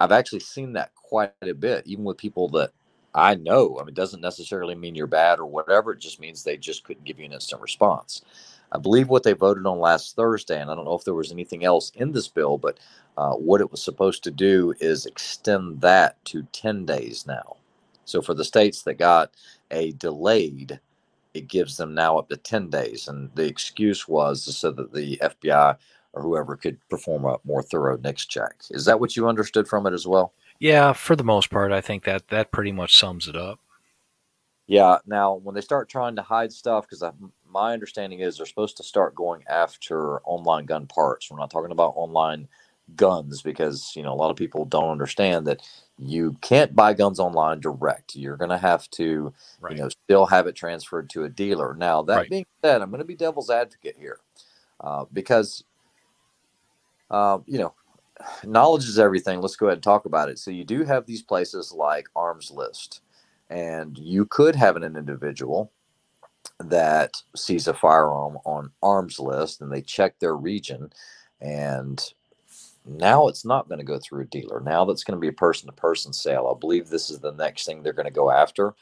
[0.00, 2.72] I've actually seen that quite a bit, even with people that
[3.16, 3.78] I know.
[3.80, 5.92] I mean, it doesn't necessarily mean you're bad or whatever.
[5.94, 8.22] It just means they just couldn't give you an instant response.
[8.72, 11.32] I believe what they voted on last Thursday, and I don't know if there was
[11.32, 12.80] anything else in this bill, but
[13.18, 17.58] uh, what it was supposed to do is extend that to 10 days now.
[18.06, 19.32] So for the states that got
[19.72, 20.80] a delayed
[21.34, 23.08] it gives them now up to 10 days.
[23.08, 25.76] And the excuse was so that the FBI
[26.12, 28.54] or whoever could perform a more thorough NICS check.
[28.70, 30.32] Is that what you understood from it as well?
[30.58, 33.60] Yeah, for the most part, I think that that pretty much sums it up.
[34.66, 34.98] Yeah.
[35.06, 37.04] Now, when they start trying to hide stuff, because
[37.48, 41.30] my understanding is they're supposed to start going after online gun parts.
[41.30, 42.48] We're not talking about online
[42.94, 45.60] guns because you know a lot of people don't understand that
[45.98, 48.14] you can't buy guns online direct.
[48.14, 49.72] You're going to have to, right.
[49.74, 51.74] you know, still have it transferred to a dealer.
[51.74, 52.30] Now, that right.
[52.30, 54.18] being said, I'm going to be devil's advocate here
[54.80, 55.64] uh, because,
[57.10, 57.74] uh, you know,
[58.44, 59.40] knowledge is everything.
[59.40, 60.38] Let's go ahead and talk about it.
[60.38, 63.02] So, you do have these places like Armslist,
[63.50, 65.64] and you could have an individual
[66.60, 70.90] that sees a firearm on Armslist and they check their region
[71.40, 72.12] and
[72.86, 74.60] now it's not going to go through a dealer.
[74.60, 76.52] Now that's going to be a person to person sale.
[76.54, 78.74] I believe this is the next thing they're going to go after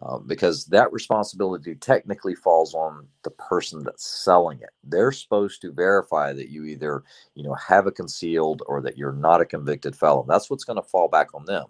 [0.00, 4.70] uh, because that responsibility technically falls on the person that's selling it.
[4.84, 7.02] They're supposed to verify that you either,
[7.34, 10.26] you know, have a concealed or that you're not a convicted felon.
[10.28, 11.66] That's what's going to fall back on them.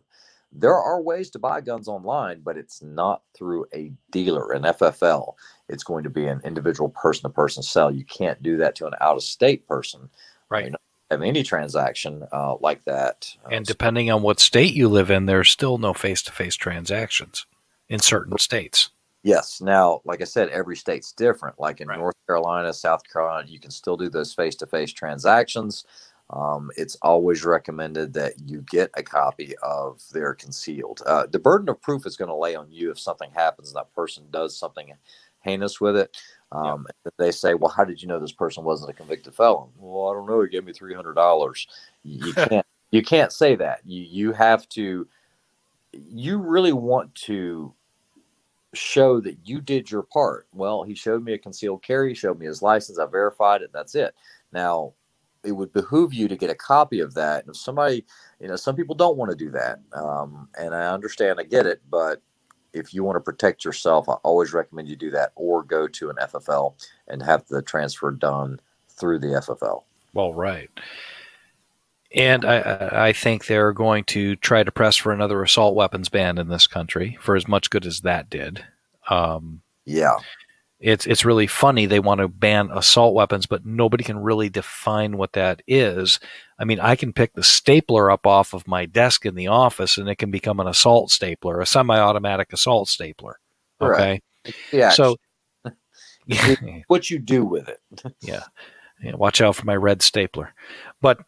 [0.53, 5.35] There are ways to buy guns online, but it's not through a dealer, an FFL.
[5.69, 7.91] It's going to be an individual person to person sale.
[7.91, 10.09] You can't do that to an out of state person.
[10.51, 10.75] Right you
[11.11, 13.35] have any transaction uh, like that.
[13.45, 16.55] Uh, and depending on what state you live in, there's still no face to face
[16.55, 17.47] transactions
[17.89, 18.91] in certain states.
[19.23, 19.61] Yes.
[19.61, 21.59] Now, like I said, every state's different.
[21.59, 21.99] Like in right.
[21.99, 25.85] North Carolina, South Carolina, you can still do those face to face transactions.
[26.31, 31.03] Um, it's always recommended that you get a copy of their concealed.
[31.07, 33.77] Uh, the burden of proof is going to lay on you if something happens and
[33.77, 34.93] that person does something
[35.41, 36.17] heinous with it.
[36.53, 36.87] Um.
[37.19, 40.15] They say, "Well, how did you know this person wasn't a convicted felon?" Well, I
[40.15, 40.41] don't know.
[40.41, 41.67] He gave me three hundred dollars.
[42.05, 42.67] You can't.
[42.91, 43.81] you can't say that.
[43.85, 45.07] You you have to.
[45.93, 47.75] You really want to
[48.75, 50.47] show that you did your part.
[50.53, 53.71] Well, he showed me a concealed carry, showed me his license, I verified it.
[53.73, 54.15] That's it.
[54.53, 54.93] Now,
[55.45, 57.45] it would behoove you to get a copy of that.
[57.45, 58.05] And if somebody,
[58.41, 61.67] you know, some people don't want to do that, um, and I understand, I get
[61.67, 62.23] it, but
[62.73, 66.11] if you want to protect yourself, I always recommend you do that, or go to
[66.11, 66.75] an FFL
[67.09, 68.61] and have the transfer done
[68.91, 69.85] through the FFL.
[70.13, 70.71] Well, right.
[72.15, 76.39] And I, I think they're going to try to press for another assault weapons ban
[76.39, 78.65] in this country for as much good as that did.
[79.11, 80.17] Um, yeah,
[80.81, 85.17] it's it's really funny they want to ban assault weapons, but nobody can really define
[85.17, 86.21] what that is.
[86.59, 89.99] I mean, I can pick the stapler up off of my desk in the office,
[89.99, 93.41] and it can become an assault stapler, a semi-automatic assault stapler.
[93.81, 94.55] Okay, right.
[94.73, 94.91] yeah.
[94.91, 95.17] So,
[96.87, 97.81] what you do with it?
[98.21, 98.45] yeah.
[99.03, 100.55] yeah, watch out for my red stapler.
[101.01, 101.19] But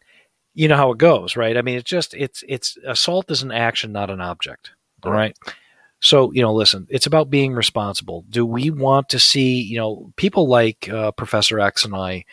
[0.53, 1.57] you know how it goes, right?
[1.57, 4.71] I mean, it's just it's it's assault is an action, not an object.
[5.03, 5.35] All right.
[5.45, 5.55] right?
[6.01, 8.25] So, you know, listen, it's about being responsible.
[8.29, 12.25] Do we want to see, you know, people like uh, Professor X and I,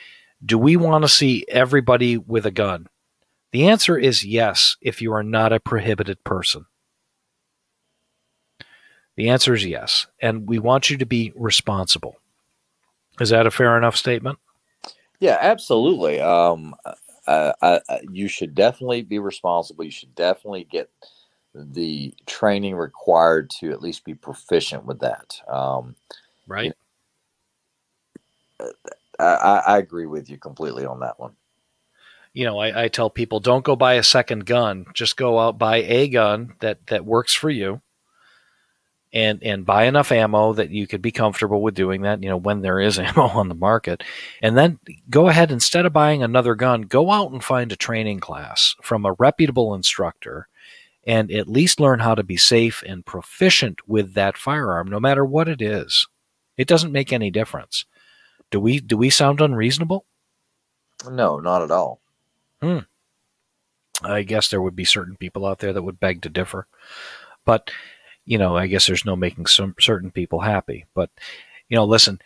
[0.44, 2.88] do we want to see everybody with a gun?
[3.52, 6.64] The answer is yes, if you are not a prohibited person.
[9.16, 10.06] The answer is yes.
[10.20, 12.16] And we want you to be responsible.
[13.20, 14.38] Is that a fair enough statement?
[15.20, 16.20] Yeah, absolutely.
[16.20, 16.74] Um,
[17.28, 19.84] uh, I, I, you should definitely be responsible.
[19.84, 20.90] You should definitely get
[21.54, 25.40] the training required to at least be proficient with that.
[25.46, 25.94] Um,
[26.46, 26.72] right.
[28.60, 28.72] You know,
[29.18, 31.32] I, I agree with you completely on that one.
[32.32, 34.86] You know, I, I tell people don't go buy a second gun.
[34.94, 37.82] Just go out buy a gun that that works for you,
[39.12, 42.22] and and buy enough ammo that you could be comfortable with doing that.
[42.22, 44.02] You know, when there is ammo on the market,
[44.42, 44.78] and then
[45.08, 49.04] go ahead instead of buying another gun, go out and find a training class from
[49.04, 50.48] a reputable instructor
[51.06, 55.24] and at least learn how to be safe and proficient with that firearm, no matter
[55.24, 56.06] what it is.
[56.58, 57.86] It doesn't make any difference.
[58.50, 60.04] Do we do we sound unreasonable?
[61.08, 62.00] No, not at all.
[62.60, 62.80] Hmm.
[64.02, 66.66] I guess there would be certain people out there that would beg to differ,
[67.44, 67.70] but
[68.28, 70.84] you know, I guess there's no making some certain people happy.
[70.94, 71.08] But
[71.70, 72.20] you know, listen,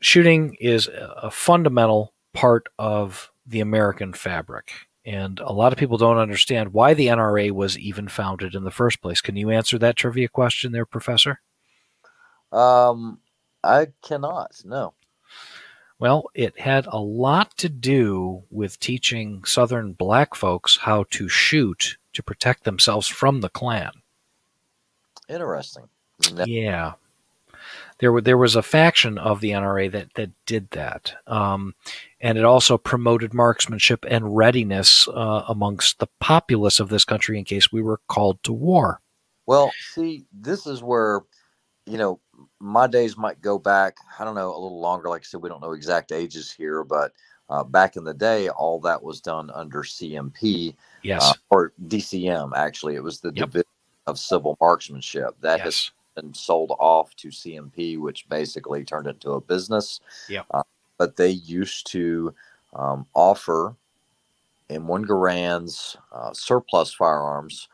[0.00, 4.72] shooting is a fundamental part of the American fabric.
[5.04, 8.70] And a lot of people don't understand why the NRA was even founded in the
[8.70, 9.20] first place.
[9.22, 11.40] Can you answer that trivia question there, Professor?
[12.52, 13.18] Um,
[13.64, 14.92] I cannot, no.
[15.98, 21.96] Well, it had a lot to do with teaching Southern black folks how to shoot
[22.12, 24.01] to protect themselves from the Klan.
[25.32, 25.88] Interesting.
[26.46, 26.92] Yeah
[28.02, 31.72] there were there was a faction of the NRA that that did that, um,
[32.20, 37.44] and it also promoted marksmanship and readiness uh, amongst the populace of this country in
[37.44, 39.00] case we were called to war.
[39.46, 41.20] Well, see, this is where
[41.86, 42.18] you know
[42.58, 43.96] my days might go back.
[44.18, 45.08] I don't know a little longer.
[45.08, 47.12] Like I said, we don't know exact ages here, but
[47.48, 50.74] uh, back in the day, all that was done under CMP,
[51.04, 52.50] yes, uh, or DCM.
[52.56, 53.50] Actually, it was the yep.
[53.50, 53.71] Division
[54.06, 55.34] of Civil Marksmanship.
[55.40, 55.64] That yes.
[55.64, 60.00] has been sold off to CMP, which basically turned into a business.
[60.28, 60.42] Yeah.
[60.50, 60.62] Uh,
[60.98, 62.34] but they used to
[62.74, 63.74] um, offer
[64.70, 67.68] M1 Garands uh, surplus firearms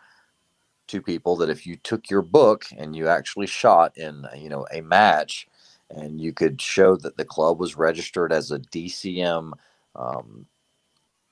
[0.89, 4.67] to people that if you took your book and you actually shot in you know
[4.73, 5.47] a match
[5.91, 9.53] and you could show that the club was registered as a DCM
[9.97, 10.47] um,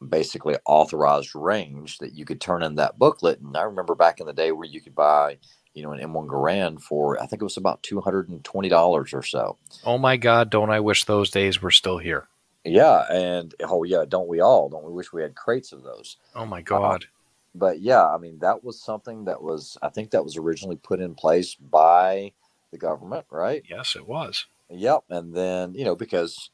[0.07, 4.27] basically authorized range that you could turn in that booklet and I remember back in
[4.27, 5.39] the day where you could buy
[5.77, 8.71] you know, an M1 Garand for I think it was about two hundred and twenty
[8.71, 9.59] dollars or so.
[9.85, 10.51] Oh my God!
[10.51, 12.29] Don't I wish those days were still here?
[12.65, 14.71] Yeah, and oh yeah, don't we all?
[14.71, 16.17] Don't we wish we had crates of those?
[16.35, 17.05] Oh my God!
[17.05, 17.09] Uh,
[17.55, 21.01] but yeah, I mean that was something that was I think that was originally put
[21.01, 22.33] in place by
[22.73, 23.63] the government, right?
[23.69, 24.47] Yes, it was.
[24.71, 26.51] Yep, and then you know because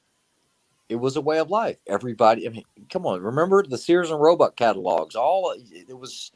[0.88, 1.78] it was a way of life.
[1.86, 5.14] Everybody, I mean, come on, remember the Sears and Roebuck catalogs?
[5.16, 6.32] All it was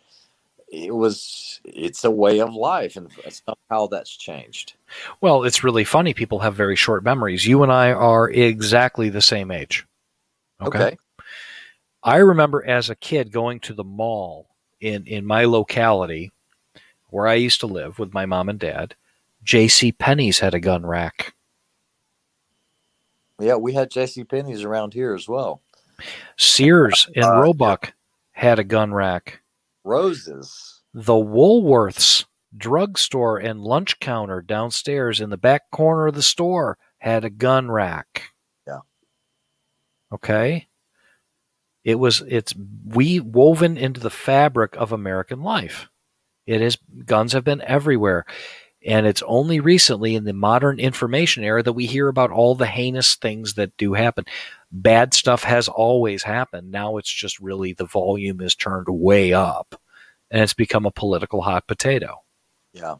[0.69, 4.75] it was it's a way of life and somehow that's changed
[5.21, 9.23] well it's really funny people have very short memories you and i are exactly the
[9.23, 9.87] same age
[10.61, 10.97] okay, okay.
[12.03, 14.49] i remember as a kid going to the mall
[14.81, 16.33] in in my locality
[17.11, 18.95] where i used to live with my mom and dad
[19.45, 21.33] jc penney's had a gun rack
[23.41, 25.61] yeah we had jc penney's around here as well
[26.37, 27.93] sears and uh, roebuck
[28.33, 29.41] had a gun rack
[29.87, 30.83] roses.
[30.93, 32.25] The Woolworths
[32.57, 37.71] drugstore and lunch counter downstairs in the back corner of the store had a gun
[37.71, 38.33] rack.
[38.67, 38.81] Yeah.
[40.13, 40.69] Okay.
[41.85, 45.89] It was it's we woven into the fabric of American life.
[46.47, 48.25] It is guns have been everywhere.
[48.87, 52.67] And it's only recently in the modern information era that we hear about all the
[52.67, 54.25] heinous things that do happen.
[54.71, 56.71] bad stuff has always happened.
[56.71, 59.81] Now it's just really the volume is turned way up
[60.31, 62.23] and it's become a political hot potato.
[62.73, 62.97] Yeah.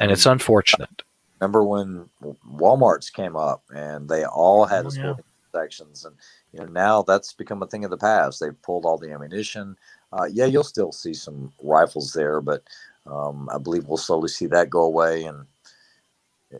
[0.00, 1.02] And it's unfortunate.
[1.40, 2.08] Remember when
[2.48, 5.14] Walmarts came up and they all had oh, yeah.
[5.52, 6.14] sections, and
[6.52, 8.40] you know now that's become a thing of the past.
[8.40, 9.76] They've pulled all the ammunition.
[10.12, 12.62] Uh, yeah, you'll still see some rifles there, but
[13.06, 15.46] um, I believe we'll slowly see that go away, and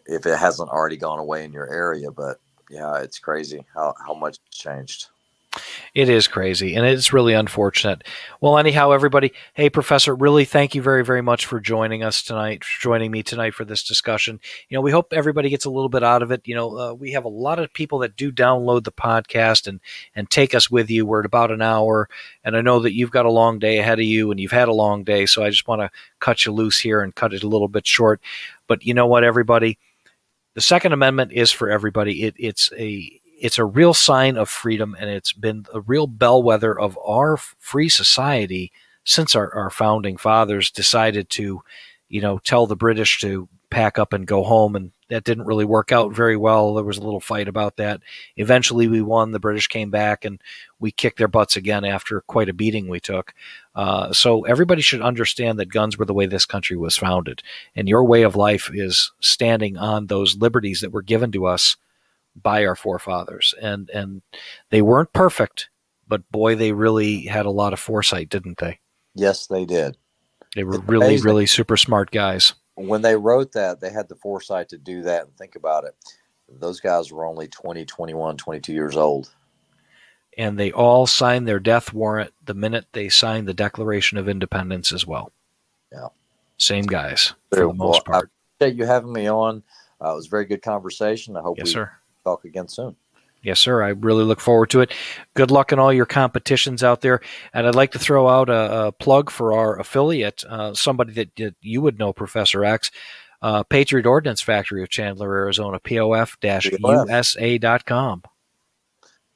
[0.07, 2.11] if it hasn't already gone away in your area.
[2.13, 2.39] But
[2.71, 5.09] yeah, it's crazy how how much changed.
[5.95, 8.05] It is crazy, and it's really unfortunate.
[8.41, 12.65] Well, anyhow, everybody, hey, Professor, really thank you very, very much for joining us tonight,
[12.81, 14.41] joining me tonight for this discussion.
[14.71, 16.41] You know, we hope everybody gets a little bit out of it.
[16.47, 19.81] You know, uh, we have a lot of people that do download the podcast and
[20.17, 21.05] and take us with you.
[21.05, 22.09] We're at about an hour,
[22.43, 24.69] and I know that you've got a long day ahead of you, and you've had
[24.69, 27.43] a long day, so I just want to cut you loose here and cut it
[27.43, 28.23] a little bit short.
[28.67, 29.79] But you know what, everybody,
[30.55, 32.23] the Second Amendment is for everybody.
[32.23, 36.79] It, it's a it's a real sign of freedom and it's been a real bellwether
[36.79, 38.71] of our free society
[39.05, 41.63] since our, our founding fathers decided to
[42.09, 45.65] you know tell the british to pack up and go home and that didn't really
[45.65, 46.73] work out very well.
[46.75, 48.01] There was a little fight about that.
[48.37, 49.33] Eventually we won.
[49.33, 50.41] The british came back and
[50.79, 53.33] we kicked their butts again after quite a beating we took.
[53.75, 57.43] Uh, so everybody should understand that guns were the way this country was founded
[57.75, 61.77] and your way of life is standing on those liberties that were given to us
[62.37, 64.23] by our forefathers and and
[64.71, 65.69] they weren't perfect
[66.09, 68.79] but boy they really had a lot of foresight didn't they
[69.15, 69.99] Yes, they did.
[70.55, 71.27] they were It's really amazing.
[71.27, 75.25] really super smart guys When they wrote that, they had the foresight to do that
[75.27, 75.95] and think about it.
[76.49, 79.35] Those guys were only 20, 21, 22 years old.
[80.39, 84.91] and they all signed their death warrant the minute they signed the declaration of independence
[84.93, 85.31] as well
[85.93, 86.09] Yeah.
[86.57, 88.03] same guys for the most well.
[88.07, 89.63] I part appreciate you having me on.
[90.03, 91.37] Uh, it was a very good conversation.
[91.37, 91.91] I hope yes we sir
[92.25, 92.95] talk again soon.
[93.43, 93.83] Yes, sir.
[93.83, 94.93] I really look forward to it.
[95.35, 97.21] Good luck in all your competitions out there.
[97.53, 101.35] And I'd like to throw out a, a plug for our affiliate, uh, somebody that,
[101.37, 102.93] that you would know, Professor X,
[103.43, 108.23] uh, Patriot Ordnance Factory of Chandler, Arizona, POF-USA.com.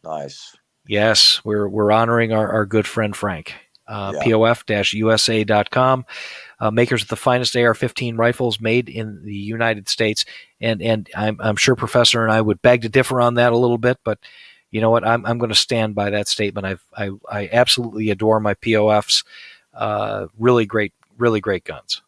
[0.05, 0.57] Nice.
[0.87, 3.55] Yes, we're, we're honoring our, our good friend Frank.
[3.89, 4.23] Uh, Yeah.
[4.23, 6.05] POF-USA.com.
[6.59, 10.25] Uh, makers of the finest AR-15 rifles made in the United States,
[10.61, 13.59] and and I'm I'm sure Professor and I would beg to differ on that a
[13.59, 14.19] little bit, but
[14.71, 15.07] you know what?
[15.07, 16.67] I'm I'm going to stand by that statement.
[16.67, 19.25] I've I I absolutely adore my POFs.
[19.75, 22.03] Uh, really great, really great guns.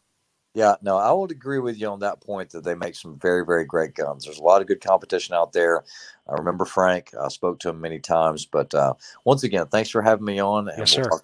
[0.55, 3.45] Yeah, no, I would agree with you on that point that they make some very,
[3.45, 4.25] very great guns.
[4.25, 5.83] There's a lot of good competition out there.
[6.27, 7.11] I remember Frank.
[7.19, 8.45] I spoke to him many times.
[8.45, 8.95] But uh,
[9.25, 10.67] once again, thanks for having me on.
[10.67, 11.21] And Yes, we'll sir.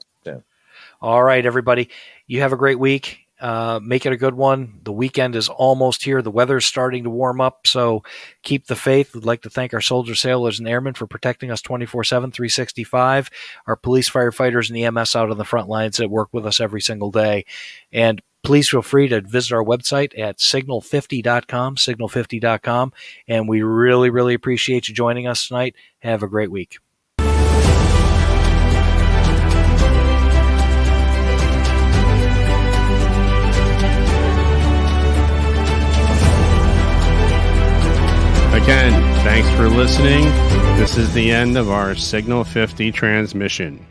[1.02, 1.90] All right, everybody.
[2.28, 3.20] You have a great week.
[3.40, 4.80] Uh, make it a good one.
[4.84, 6.22] The weekend is almost here.
[6.22, 8.02] The weather's starting to warm up, so
[8.44, 9.14] keep the faith.
[9.14, 13.30] We'd like to thank our soldiers, sailors, and airmen for protecting us 24 7, 365.
[13.68, 16.82] Our police, firefighters, and EMS out on the front lines that work with us every
[16.82, 17.46] single day.
[17.92, 22.94] And please feel free to visit our website at signal50.com, signal50.com.
[23.28, 25.76] And we really, really appreciate you joining us tonight.
[26.00, 26.78] Have a great week.
[38.66, 38.94] Again,
[39.24, 40.24] thanks for listening.
[40.80, 43.86] This is the end of our Signal 50 transmission.